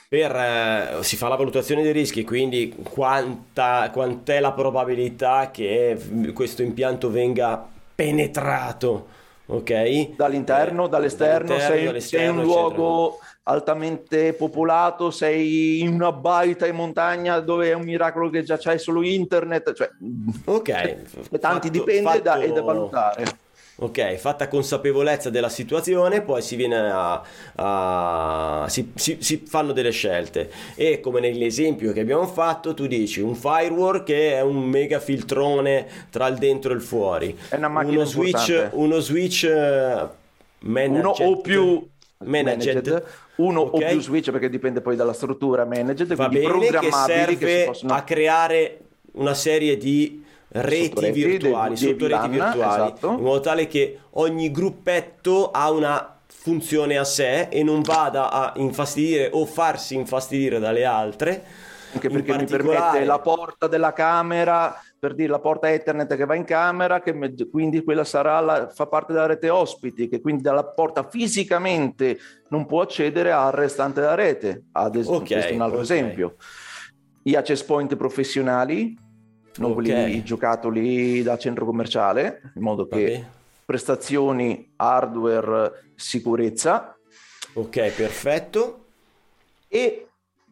per, 0.09 0.37
eh, 0.37 0.99
si 1.03 1.17
fa 1.17 1.29
la 1.29 1.37
valutazione 1.37 1.83
dei 1.83 1.93
rischi, 1.93 2.25
quindi 2.25 2.75
quanta, 2.83 3.91
quant'è 3.93 4.41
la 4.41 4.53
probabilità 4.53 5.51
che 5.51 5.99
questo 6.35 6.63
impianto 6.63 7.11
venga 7.11 7.67
penetrato, 7.95 9.21
ok? 9.46 10.14
Dall'interno, 10.16 10.87
Eh, 10.87 10.88
dall'esterno, 10.88 11.46
dall'interno, 11.57 11.90
sei, 11.90 12.00
sei 12.00 12.24
in 12.24 12.31
un 12.31 12.40
eccetera. 12.40 12.61
luogo 12.76 13.18
altamente 13.44 14.33
popolato, 14.35 15.11
sei 15.11 15.81
in 15.81 15.92
una 15.94 16.12
baita 16.12 16.66
in 16.66 16.76
montagna 16.76 17.40
dove 17.40 17.70
è 17.70 17.72
un 17.72 17.83
miracolo 17.83 18.31
che 18.31 18.42
già 18.44 18.57
c'hai 18.57 18.78
solo 18.78 19.02
internet, 19.02 19.72
cioè 19.72 19.90
Ok, 20.44 20.66
tanti 21.40 21.68
fatto- 21.68 21.68
dipende 21.70 22.22
da, 22.22 22.33
fatto- 22.35 22.40
è 22.44 22.52
da 22.52 22.62
valutare. 22.62 23.24
Ok, 23.75 24.15
fatta 24.17 24.49
consapevolezza 24.49 25.31
della 25.31 25.49
situazione, 25.49 26.21
poi 26.23 26.41
si 26.43 26.57
viene 26.57 26.77
a, 26.91 27.23
a- 27.57 28.67
si, 28.69 28.93
si- 28.95 29.17
si 29.21 29.43
fanno 29.47 29.73
delle 29.73 29.91
scelte. 29.91 30.51
E 30.77 31.01
come 31.01 31.21
nell'esempio 31.21 31.93
che 31.93 32.01
abbiamo 32.01 32.27
fatto, 32.27 32.75
tu 32.75 32.87
dici 32.87 33.21
un 33.21 33.35
firewall 33.35 34.05
che 34.05 34.35
è 34.35 34.41
un 34.43 34.63
mega 34.69 35.01
filtrone 35.01 35.87
tra 36.11 36.29
il 36.29 36.37
dentro 36.39 36.73
e 36.73 36.77
il 36.77 36.83
fuori, 36.83 37.37
È 37.49 37.57
una 37.57 37.69
macchina 37.69 37.97
uno 37.99 38.05
switch, 38.05 38.69
uno 38.73 38.99
switch 39.01 39.45
eh, 39.45 40.09
managed, 40.61 40.99
Uno 41.01 41.11
o 41.11 41.41
più 41.41 41.89
managed, 42.25 42.75
managed, 42.75 43.05
uno 43.37 43.61
ok? 43.61 43.73
o 43.75 43.83
più 43.83 44.01
switch 44.01 44.31
perché 44.31 44.49
dipende 44.49 44.81
poi 44.81 44.97
dalla 44.97 45.13
struttura 45.13 45.65
managed, 45.65 46.15
va 46.15 46.29
quindi 46.29 46.39
bene 46.39 46.45
che 46.79 46.89
programmabili 46.91 47.37
che, 47.37 47.49
si 47.49 47.59
serve 47.59 47.65
possono... 47.65 47.93
a 47.95 48.03
creare 48.03 48.79
una 49.13 49.35
serie 49.35 49.77
di 49.77 50.22
reti, 50.55 51.11
virtuali, 51.11 51.75
dei- 51.75 51.97
dei 51.97 51.99
sotto 51.99 52.07
reti 52.07 52.29
VLAN, 52.29 52.31
virtuali, 52.53 52.83
esatto. 52.83 53.09
in 53.12 53.23
modo 53.23 53.41
tale 53.41 53.67
che 53.67 53.99
ogni 54.12 54.51
gruppetto 54.51 55.51
ha 55.51 55.71
una 55.71 56.17
funzione 56.27 56.99
a 56.99 57.05
sé 57.05 57.49
e 57.49 57.62
non 57.62 57.83
vada 57.83 58.31
a 58.31 58.53
infastidire 58.57 59.31
o 59.33 59.47
farsi 59.47 59.95
infastidire 59.95 60.59
dalle 60.59 60.85
altre. 60.85 61.45
Anche 61.95 62.09
perché 62.09 62.35
mi 62.37 62.45
permette 62.47 63.05
la 63.05 63.19
porta 63.19 63.67
della 63.67 63.93
camera, 63.93 64.75
per 64.99 65.15
dire 65.15 65.29
la 65.29 65.41
porta 65.41 65.71
Ethernet 65.71 66.17
che 66.17 66.25
va 66.25 66.35
in 66.35 66.45
camera, 66.45 67.01
che 67.03 67.12
me- 67.12 67.35
quindi 67.51 67.85
quella 67.85 68.03
sarà 68.05 68.41
la- 68.41 68.69
fa 68.75 68.87
parte 68.87 69.12
della 69.12 69.27
rete 69.27 69.51
ospiti, 69.51 70.09
che 70.09 70.21
quindi 70.23 70.41
dalla 70.43 70.65
porta 70.65 71.07
fisicamente 71.09 72.19
non 72.49 72.65
può 72.67 72.81
accedere 72.81 73.31
al 73.31 73.53
restante 73.53 74.01
della 74.01 74.15
rete. 74.15 74.65
Ad 74.73 74.97
es- 74.97 75.07
Ok, 75.07 75.27
questo 75.27 75.51
è 75.51 75.55
un 75.55 75.61
altro 75.61 75.79
ok. 75.79 75.85
esempio. 75.85 76.37
Gli 77.23 77.35
access 77.35 77.62
point 77.62 77.95
professionali, 77.95 78.97
non 79.57 79.71
Ok. 79.71 79.75
quelli 79.77 80.23
giocattoli 80.23 81.23
da 81.23 81.37
centro 81.37 81.65
commerciale, 81.65 82.41
in 82.55 82.62
modo 82.62 82.87
che 82.87 83.05
Vabbè. 83.12 83.27
prestazioni, 83.65 84.73
hardware, 84.77 85.91
sicurezza. 85.95 86.97
Ok, 87.55 87.91
perfetto. 87.93 88.85
E 89.69 90.07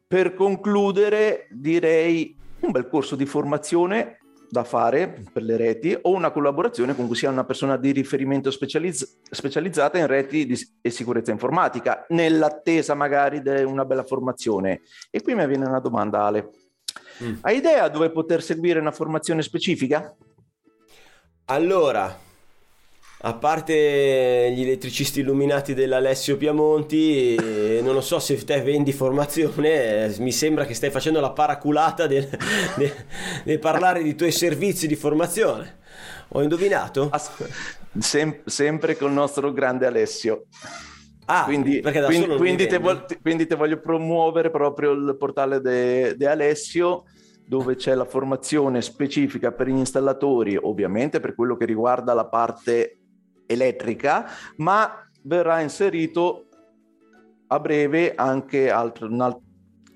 per 0.06 0.34
concludere, 0.34 1.46
direi 1.50 2.36
un 2.60 2.70
bel 2.72 2.88
corso 2.88 3.16
di 3.16 3.24
formazione 3.26 4.16
da 4.52 4.64
fare 4.64 5.22
per 5.32 5.44
le 5.44 5.56
reti 5.56 5.96
o 6.02 6.10
una 6.10 6.32
collaborazione 6.32 6.96
con 6.96 7.06
cui 7.06 7.14
sia 7.14 7.30
una 7.30 7.44
persona 7.44 7.76
di 7.76 7.92
riferimento 7.92 8.50
specializz- 8.50 9.18
specializzata 9.30 9.96
in 9.98 10.08
reti 10.08 10.44
di- 10.44 10.58
e 10.80 10.90
sicurezza 10.90 11.30
informatica, 11.30 12.04
nell'attesa 12.08 12.94
magari 12.94 13.40
di 13.42 13.62
una 13.62 13.84
bella 13.84 14.02
formazione. 14.02 14.80
E 15.10 15.22
qui 15.22 15.34
mi 15.36 15.46
viene 15.46 15.66
una 15.66 15.78
domanda, 15.78 16.24
Ale. 16.24 16.50
Mm. 17.22 17.34
Hai 17.42 17.56
idea 17.56 17.88
dove 17.88 18.10
poter 18.10 18.42
seguire 18.42 18.78
una 18.80 18.92
formazione 18.92 19.42
specifica? 19.42 20.14
Allora, 21.46 22.18
a 23.22 23.34
parte 23.34 24.52
gli 24.54 24.62
elettricisti 24.62 25.20
illuminati 25.20 25.74
dell'Alessio 25.74 26.36
Piamonti, 26.36 27.34
eh, 27.34 27.80
non 27.82 27.92
lo 27.94 28.00
so 28.00 28.18
se 28.20 28.42
te 28.44 28.62
vendi 28.62 28.92
formazione, 28.92 30.04
eh, 30.06 30.14
mi 30.20 30.32
sembra 30.32 30.64
che 30.64 30.74
stai 30.74 30.90
facendo 30.90 31.20
la 31.20 31.32
paraculata 31.32 32.06
del, 32.06 32.26
del- 32.76 33.04
del 33.44 33.58
parlare 33.58 34.02
di 34.02 34.14
tuoi 34.14 34.32
servizi 34.32 34.86
di 34.86 34.96
formazione. 34.96 35.78
Ho 36.28 36.42
indovinato? 36.42 37.08
As- 37.10 37.30
sem- 37.98 38.40
sempre 38.46 38.96
con 38.96 39.08
il 39.08 39.14
nostro 39.14 39.52
grande 39.52 39.86
Alessio. 39.86 40.46
Ah, 41.32 41.44
quindi, 41.44 41.80
quindi- 42.06 42.26
quindi 42.36 42.66
te, 42.66 42.78
ti- 43.06 43.18
quindi 43.22 43.46
te 43.46 43.54
voglio 43.54 43.78
promuovere 43.80 44.50
proprio 44.50 44.90
il 44.92 45.16
portale 45.16 45.60
di 46.16 46.24
Alessio 46.24 47.04
dove 47.46 47.76
c'è 47.76 47.94
la 47.94 48.04
formazione 48.04 48.82
specifica 48.82 49.52
per 49.52 49.68
gli 49.68 49.76
installatori, 49.76 50.56
ovviamente 50.56 51.20
per 51.20 51.34
quello 51.34 51.56
che 51.56 51.64
riguarda 51.66 52.14
la 52.14 52.26
parte 52.26 52.98
elettrica, 53.46 54.26
ma 54.56 54.92
verrà 55.22 55.60
inserito 55.60 56.46
a 57.48 57.58
breve 57.58 58.14
anche 58.14 58.70
altri, 58.70 59.06
un 59.06 59.20
al- 59.20 59.40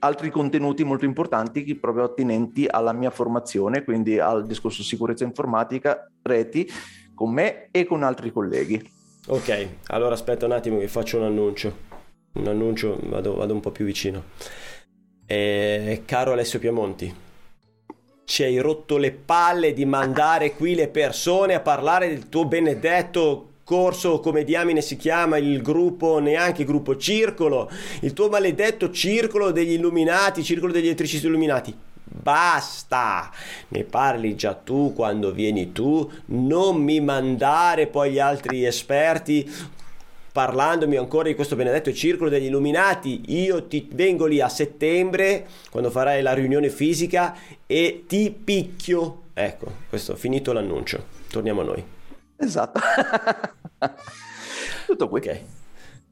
altri 0.01 0.31
contenuti 0.31 0.83
molto 0.85 1.05
importanti 1.05 1.63
proprio 1.77 2.05
attinenti 2.05 2.67
alla 2.69 2.93
mia 2.93 3.11
formazione, 3.11 3.85
quindi 3.85 4.19
al 4.19 4.47
discorso 4.47 4.83
sicurezza 4.83 5.25
informatica, 5.25 6.11
reti, 6.23 6.69
con 7.15 7.33
me 7.33 7.69
e 7.71 7.85
con 7.85 8.03
altri 8.03 8.33
colleghi. 8.33 8.94
Ok, 9.27 9.69
allora 9.87 10.13
aspetta 10.13 10.45
un 10.45 10.53
attimo 10.53 10.79
che 10.79 10.87
faccio 10.87 11.17
un 11.17 11.25
annuncio. 11.25 11.93
Un 12.35 12.47
annuncio, 12.47 12.99
vado, 13.05 13.35
vado 13.35 13.55
un 13.55 13.61
po' 13.61 13.71
più 13.71 13.87
vicino. 13.87 14.25
Eh, 15.27 16.03
caro 16.05 16.33
Alessio 16.33 16.59
Piamonti, 16.59 17.15
ci 18.27 18.43
hai 18.43 18.59
rotto 18.59 18.99
le 18.99 19.13
palle 19.13 19.73
di 19.73 19.87
mandare 19.87 20.53
qui 20.53 20.75
le 20.75 20.89
persone 20.89 21.55
a 21.55 21.61
parlare 21.61 22.09
del 22.09 22.29
tuo 22.29 22.45
benedetto 22.45 23.53
corso, 23.65 24.21
come 24.21 24.45
diamine 24.45 24.83
si 24.83 24.99
chiama, 24.99 25.39
il 25.39 25.63
gruppo, 25.63 26.19
neanche 26.19 26.67
gruppo 26.67 26.99
circolo, 26.99 27.71
il 28.03 28.13
tuo 28.13 28.29
maledetto 28.29 28.91
circolo 28.91 29.53
degli 29.53 29.73
illuminati, 29.73 30.45
circolo 30.45 30.71
degli 30.71 30.85
elettricisti 30.85 31.27
illuminati. 31.27 31.75
Basta, 32.17 33.31
ne 33.69 33.83
parli 33.83 34.37
già 34.37 34.55
tu 34.55 34.93
quando 34.95 35.33
vieni 35.33 35.73
tu, 35.73 36.09
non 36.27 36.81
mi 36.81 37.01
mandare 37.01 37.89
poi 37.89 38.13
gli 38.13 38.19
altri 38.21 38.65
esperti 38.65 39.51
parlandomi 40.35 40.97
ancora 40.97 41.29
di 41.29 41.35
questo 41.37 41.55
benedetto 41.55 41.93
circolo 41.93 42.31
degli 42.31 42.47
illuminati. 42.47 43.23
Io 43.27 43.67
ti 43.67 43.89
vengo 43.93 44.27
lì 44.27 44.41
a 44.41 44.49
settembre 44.49 45.47
quando 45.71 45.91
farai 45.91 46.23
la 46.23 46.33
riunione 46.33 46.71
fisica 46.71 47.37
e 47.67 48.05
ti 48.09 48.33
picchio. 48.33 49.23
Ecco, 49.33 49.67
questo 49.89 50.17
finito 50.17 50.53
l'annuncio. 50.53 51.05
Torniamo 51.29 51.61
a 51.61 51.65
noi. 51.65 51.85
Esatto. 52.37 52.81
Tutto 54.87 55.09
qui. 55.09 55.19
Ok. 55.21 55.41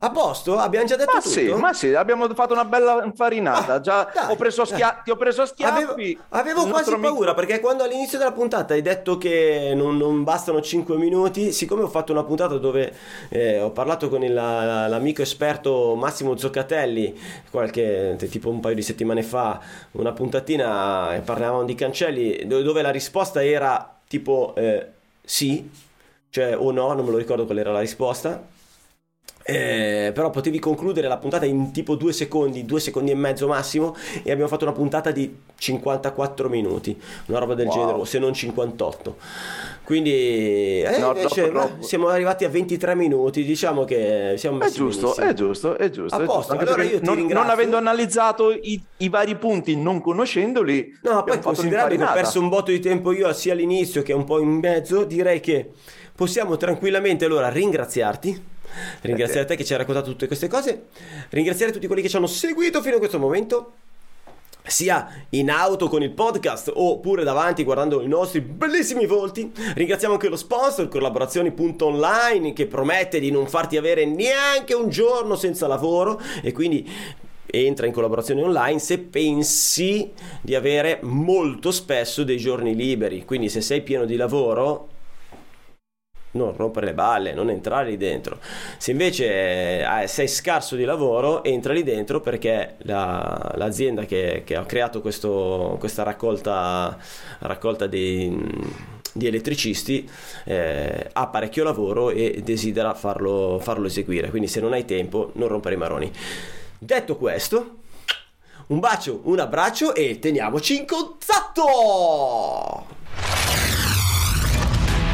A 0.04 0.10
posto? 0.10 0.58
Abbiamo 0.58 0.84
già 0.84 0.96
detto 0.96 1.12
Ma 1.14 1.20
tutto? 1.20 1.30
sì, 1.32 1.46
ma 1.52 1.72
sì, 1.72 1.94
abbiamo 1.94 2.28
fatto 2.34 2.52
una 2.54 2.64
bella 2.64 3.04
infarinata. 3.04 3.74
Ah, 3.74 3.80
Già 3.80 4.10
dai, 4.12 4.32
ho 4.32 4.34
preso 4.36 4.62
a 4.62 4.64
dai. 4.64 4.74
schia- 4.74 5.00
ti 5.04 5.10
ho 5.12 5.16
preso 5.16 5.46
schiaffi. 5.46 5.82
Avevo, 5.84 5.94
avevo 6.30 6.66
quasi 6.66 6.92
amico- 6.92 7.08
paura 7.14 7.34
perché 7.34 7.60
quando 7.60 7.84
all'inizio 7.84 8.18
della 8.18 8.32
puntata 8.32 8.74
hai 8.74 8.82
detto 8.82 9.16
che 9.16 9.72
non, 9.76 9.96
non 9.96 10.24
bastano 10.24 10.60
5 10.60 10.96
minuti, 10.96 11.52
siccome 11.52 11.82
ho 11.82 11.88
fatto 11.88 12.10
una 12.10 12.24
puntata 12.24 12.56
dove 12.58 12.92
eh, 13.28 13.60
ho 13.60 13.70
parlato 13.70 14.08
con 14.08 14.24
il- 14.24 14.34
la- 14.34 14.88
l'amico 14.88 15.22
esperto 15.22 15.94
Massimo 15.94 16.36
Zoccatelli, 16.36 17.16
qualche 17.50 18.16
tipo 18.28 18.48
un 18.50 18.58
paio 18.58 18.74
di 18.74 18.82
settimane 18.82 19.22
fa, 19.22 19.60
una 19.92 20.10
puntatina 20.10 21.14
e 21.14 21.20
parlavamo 21.20 21.62
di 21.62 21.76
cancelli, 21.76 22.44
do- 22.48 22.62
dove 22.62 22.82
la 22.82 22.90
risposta 22.90 23.44
era 23.44 23.98
tipo 24.08 24.52
eh, 24.56 24.84
sì, 25.24 25.70
cioè 26.28 26.56
o 26.58 26.72
no, 26.72 26.92
non 26.92 27.04
me 27.04 27.12
lo 27.12 27.18
ricordo 27.18 27.44
qual 27.44 27.58
era 27.58 27.70
la 27.70 27.78
risposta. 27.78 28.50
Eh, 29.44 30.12
però 30.14 30.30
potevi 30.30 30.58
concludere 30.58 31.08
la 31.08 31.18
puntata 31.18 31.44
in 31.46 31.72
tipo 31.72 31.96
due 31.96 32.12
secondi, 32.12 32.64
due 32.64 32.80
secondi 32.80 33.10
e 33.10 33.14
mezzo 33.14 33.46
massimo 33.48 33.94
e 34.22 34.30
abbiamo 34.30 34.48
fatto 34.48 34.64
una 34.64 34.72
puntata 34.72 35.10
di 35.10 35.34
54 35.56 36.48
minuti, 36.48 36.96
una 37.26 37.38
roba 37.38 37.54
del 37.54 37.66
Wow. 37.66 37.74
genere, 37.76 38.04
se 38.06 38.18
non 38.18 38.32
58. 38.34 39.16
Quindi 39.84 40.10
eh, 40.82 40.96
No, 40.98 41.08
invece, 41.08 41.50
beh, 41.50 41.50
troppo. 41.50 41.82
siamo 41.82 42.08
arrivati 42.08 42.44
a 42.44 42.48
23 42.48 42.94
minuti, 42.94 43.44
diciamo 43.44 43.84
che 43.84 44.34
siamo 44.36 44.58
È 44.60 44.64
messi 44.64 44.76
giusto, 44.76 45.14
benissimo. 45.16 45.26
è 45.28 45.34
giusto, 45.34 45.76
è 45.78 45.90
giusto. 45.90 46.16
A 46.16 46.22
è 46.22 46.24
posto, 46.24 46.56
giusto. 46.56 46.72
Allora 46.74 46.98
non, 47.02 47.26
non 47.26 47.50
avendo 47.50 47.76
analizzato 47.76 48.52
i, 48.52 48.80
i 48.98 49.08
vari 49.08 49.34
punti, 49.36 49.76
non 49.76 50.00
conoscendoli, 50.00 50.98
No, 51.02 51.24
poi 51.24 51.40
considerando 51.40 51.96
che 51.96 52.02
ho 52.04 52.12
perso 52.12 52.40
un 52.40 52.48
botto 52.48 52.70
di 52.70 52.78
tempo 52.80 53.12
io 53.12 53.32
sia 53.32 53.52
all'inizio 53.54 54.02
che 54.02 54.12
un 54.12 54.24
po' 54.24 54.38
in 54.40 54.50
mezzo, 54.50 55.04
direi 55.04 55.40
che 55.40 55.70
possiamo 56.14 56.56
tranquillamente 56.56 57.24
allora 57.24 57.48
ringraziarti. 57.48 58.50
Ringraziare 59.02 59.46
te 59.46 59.56
che 59.56 59.64
ci 59.64 59.72
hai 59.72 59.78
raccontato 59.78 60.10
tutte 60.10 60.26
queste 60.26 60.48
cose, 60.48 60.86
ringraziare 61.30 61.72
tutti 61.72 61.86
quelli 61.86 62.02
che 62.02 62.08
ci 62.08 62.16
hanno 62.16 62.26
seguito 62.26 62.82
fino 62.82 62.96
a 62.96 62.98
questo 62.98 63.18
momento, 63.18 63.72
sia 64.64 65.26
in 65.30 65.50
auto 65.50 65.88
con 65.88 66.02
il 66.02 66.12
podcast 66.12 66.70
oppure 66.72 67.24
davanti 67.24 67.64
guardando 67.64 68.00
i 68.00 68.08
nostri 68.08 68.40
bellissimi 68.40 69.06
volti. 69.06 69.50
Ringraziamo 69.74 70.14
anche 70.14 70.28
lo 70.28 70.36
sponsor 70.36 70.88
collaborazioni.online 70.88 72.52
che 72.52 72.66
promette 72.66 73.18
di 73.18 73.30
non 73.30 73.48
farti 73.48 73.76
avere 73.76 74.04
neanche 74.04 74.74
un 74.74 74.88
giorno 74.88 75.34
senza 75.34 75.66
lavoro 75.66 76.20
e 76.42 76.52
quindi 76.52 76.88
entra 77.44 77.86
in 77.86 77.92
collaborazione 77.92 78.42
online 78.42 78.78
se 78.78 78.98
pensi 78.98 80.10
di 80.40 80.54
avere 80.54 81.00
molto 81.02 81.70
spesso 81.70 82.24
dei 82.24 82.38
giorni 82.38 82.74
liberi. 82.74 83.24
Quindi 83.24 83.48
se 83.48 83.60
sei 83.60 83.82
pieno 83.82 84.04
di 84.04 84.16
lavoro 84.16 84.88
non 86.32 86.56
rompere 86.56 86.86
le 86.86 86.94
balle, 86.94 87.32
non 87.34 87.50
entrare 87.50 87.90
lì 87.90 87.96
dentro. 87.96 88.38
Se 88.78 88.90
invece 88.90 89.80
eh, 89.80 90.06
sei 90.06 90.28
scarso 90.28 90.76
di 90.76 90.84
lavoro, 90.84 91.44
entra 91.44 91.72
lì 91.72 91.82
dentro 91.82 92.20
perché 92.20 92.74
la- 92.78 93.52
l'azienda 93.56 94.04
che, 94.04 94.42
che 94.44 94.56
ha 94.56 94.64
creato 94.64 95.00
questo- 95.00 95.76
questa 95.78 96.02
raccolta, 96.02 96.96
raccolta 97.40 97.86
di, 97.86 98.34
di 99.12 99.26
elettricisti 99.26 100.08
eh, 100.44 101.10
ha 101.12 101.26
parecchio 101.26 101.64
lavoro 101.64 102.10
e 102.10 102.40
desidera 102.44 102.94
farlo, 102.94 103.58
farlo 103.60 103.86
eseguire. 103.86 104.30
Quindi 104.30 104.48
se 104.48 104.60
non 104.60 104.72
hai 104.72 104.84
tempo, 104.84 105.30
non 105.34 105.48
rompere 105.48 105.74
i 105.74 105.78
maroni. 105.78 106.10
Detto 106.78 107.16
questo, 107.16 107.76
un 108.68 108.78
bacio, 108.80 109.20
un 109.24 109.38
abbraccio 109.38 109.94
e 109.94 110.18
teniamoci 110.18 110.78
in 110.78 110.86
contatto! 110.86 111.50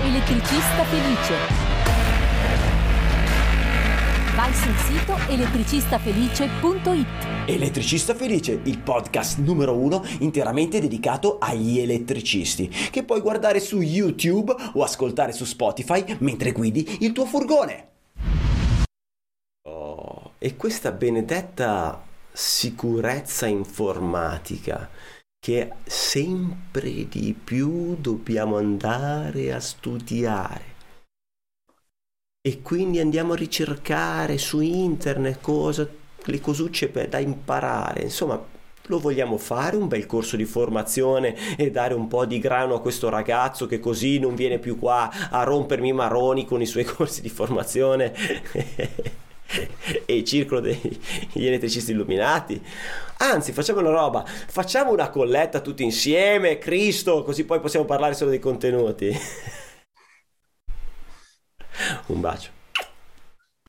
Elettricista 0.09 0.85
felice. 0.85 1.35
Vai 4.35 4.55
sul 4.55 4.75
sito 4.77 5.19
elettricistafelice.it. 5.29 7.07
Elettricista 7.47 8.15
Felice, 8.15 8.59
il 8.65 8.79
podcast 8.79 9.37
numero 9.41 9.77
uno 9.77 10.03
interamente 10.21 10.81
dedicato 10.81 11.37
agli 11.39 11.79
elettricisti, 11.79 12.69
che 12.69 13.05
puoi 13.05 13.21
guardare 13.21 13.61
su 13.61 13.83
YouTube 13.83 14.55
o 14.73 14.83
ascoltare 14.83 15.33
su 15.33 15.45
Spotify 15.45 16.17
mentre 16.21 16.53
guidi 16.53 16.97
il 17.01 17.13
tuo 17.13 17.27
furgone. 17.27 17.89
Oh, 19.69 20.33
e 20.39 20.57
questa 20.57 20.91
benedetta 20.91 22.03
sicurezza 22.33 23.45
informatica 23.47 24.89
che 25.41 25.73
sempre 25.85 27.09
di 27.09 27.35
più 27.43 27.97
dobbiamo 27.97 28.57
andare 28.57 29.53
a 29.53 29.61
studiare. 29.61 30.77
E 32.41 32.63
quindi 32.63 32.99
andiamo 32.99 33.33
a 33.33 33.37
ricercare 33.37 34.39
su 34.39 34.61
internet 34.61 35.41
cosa, 35.41 35.89
le 36.25 36.41
cosucce 36.41 36.89
per, 36.89 37.09
da 37.09 37.19
imparare. 37.19 38.03
Insomma, 38.03 38.43
lo 38.89 38.99
vogliamo 38.99 39.37
fare 39.37 39.77
un 39.77 39.87
bel 39.87 40.07
corso 40.07 40.37
di 40.37 40.45
formazione 40.45 41.57
e 41.57 41.71
dare 41.71 41.95
un 41.95 42.09
po' 42.09 42.25
di 42.25 42.39
grano 42.39 42.75
a 42.75 42.81
questo 42.81 43.09
ragazzo 43.09 43.67
che 43.67 43.81
così 43.81 44.19
non 44.19 44.35
viene 44.35 44.59
più 44.59 44.79
qua 44.79 45.11
a 45.31 45.43
rompermi 45.43 45.89
i 45.89 45.93
maroni 45.93 46.47
con 46.47 46.61
i 46.61 46.67
suoi 46.67 46.85
corsi 46.89 47.21
di 47.21 47.29
formazione 47.29 48.15
e 50.05 50.17
il 50.17 50.25
circolo 50.25 50.61
degli 50.61 50.99
elettricisti 51.35 51.93
illuminati. 51.93 52.61
Anzi, 53.19 53.53
facciamo 53.53 53.81
una 53.81 53.91
roba, 53.91 54.25
facciamo 54.25 54.93
una 54.93 55.11
colletta 55.11 55.61
tutti 55.61 55.83
insieme, 55.83 56.59
Cristo, 56.59 57.23
così 57.23 57.45
poi 57.45 57.61
possiamo 57.61 57.87
parlare 57.87 58.15
solo 58.15 58.31
dei 58.31 58.39
contenuti. 58.39 59.11
un 62.09 62.21
bacio. 62.21 62.58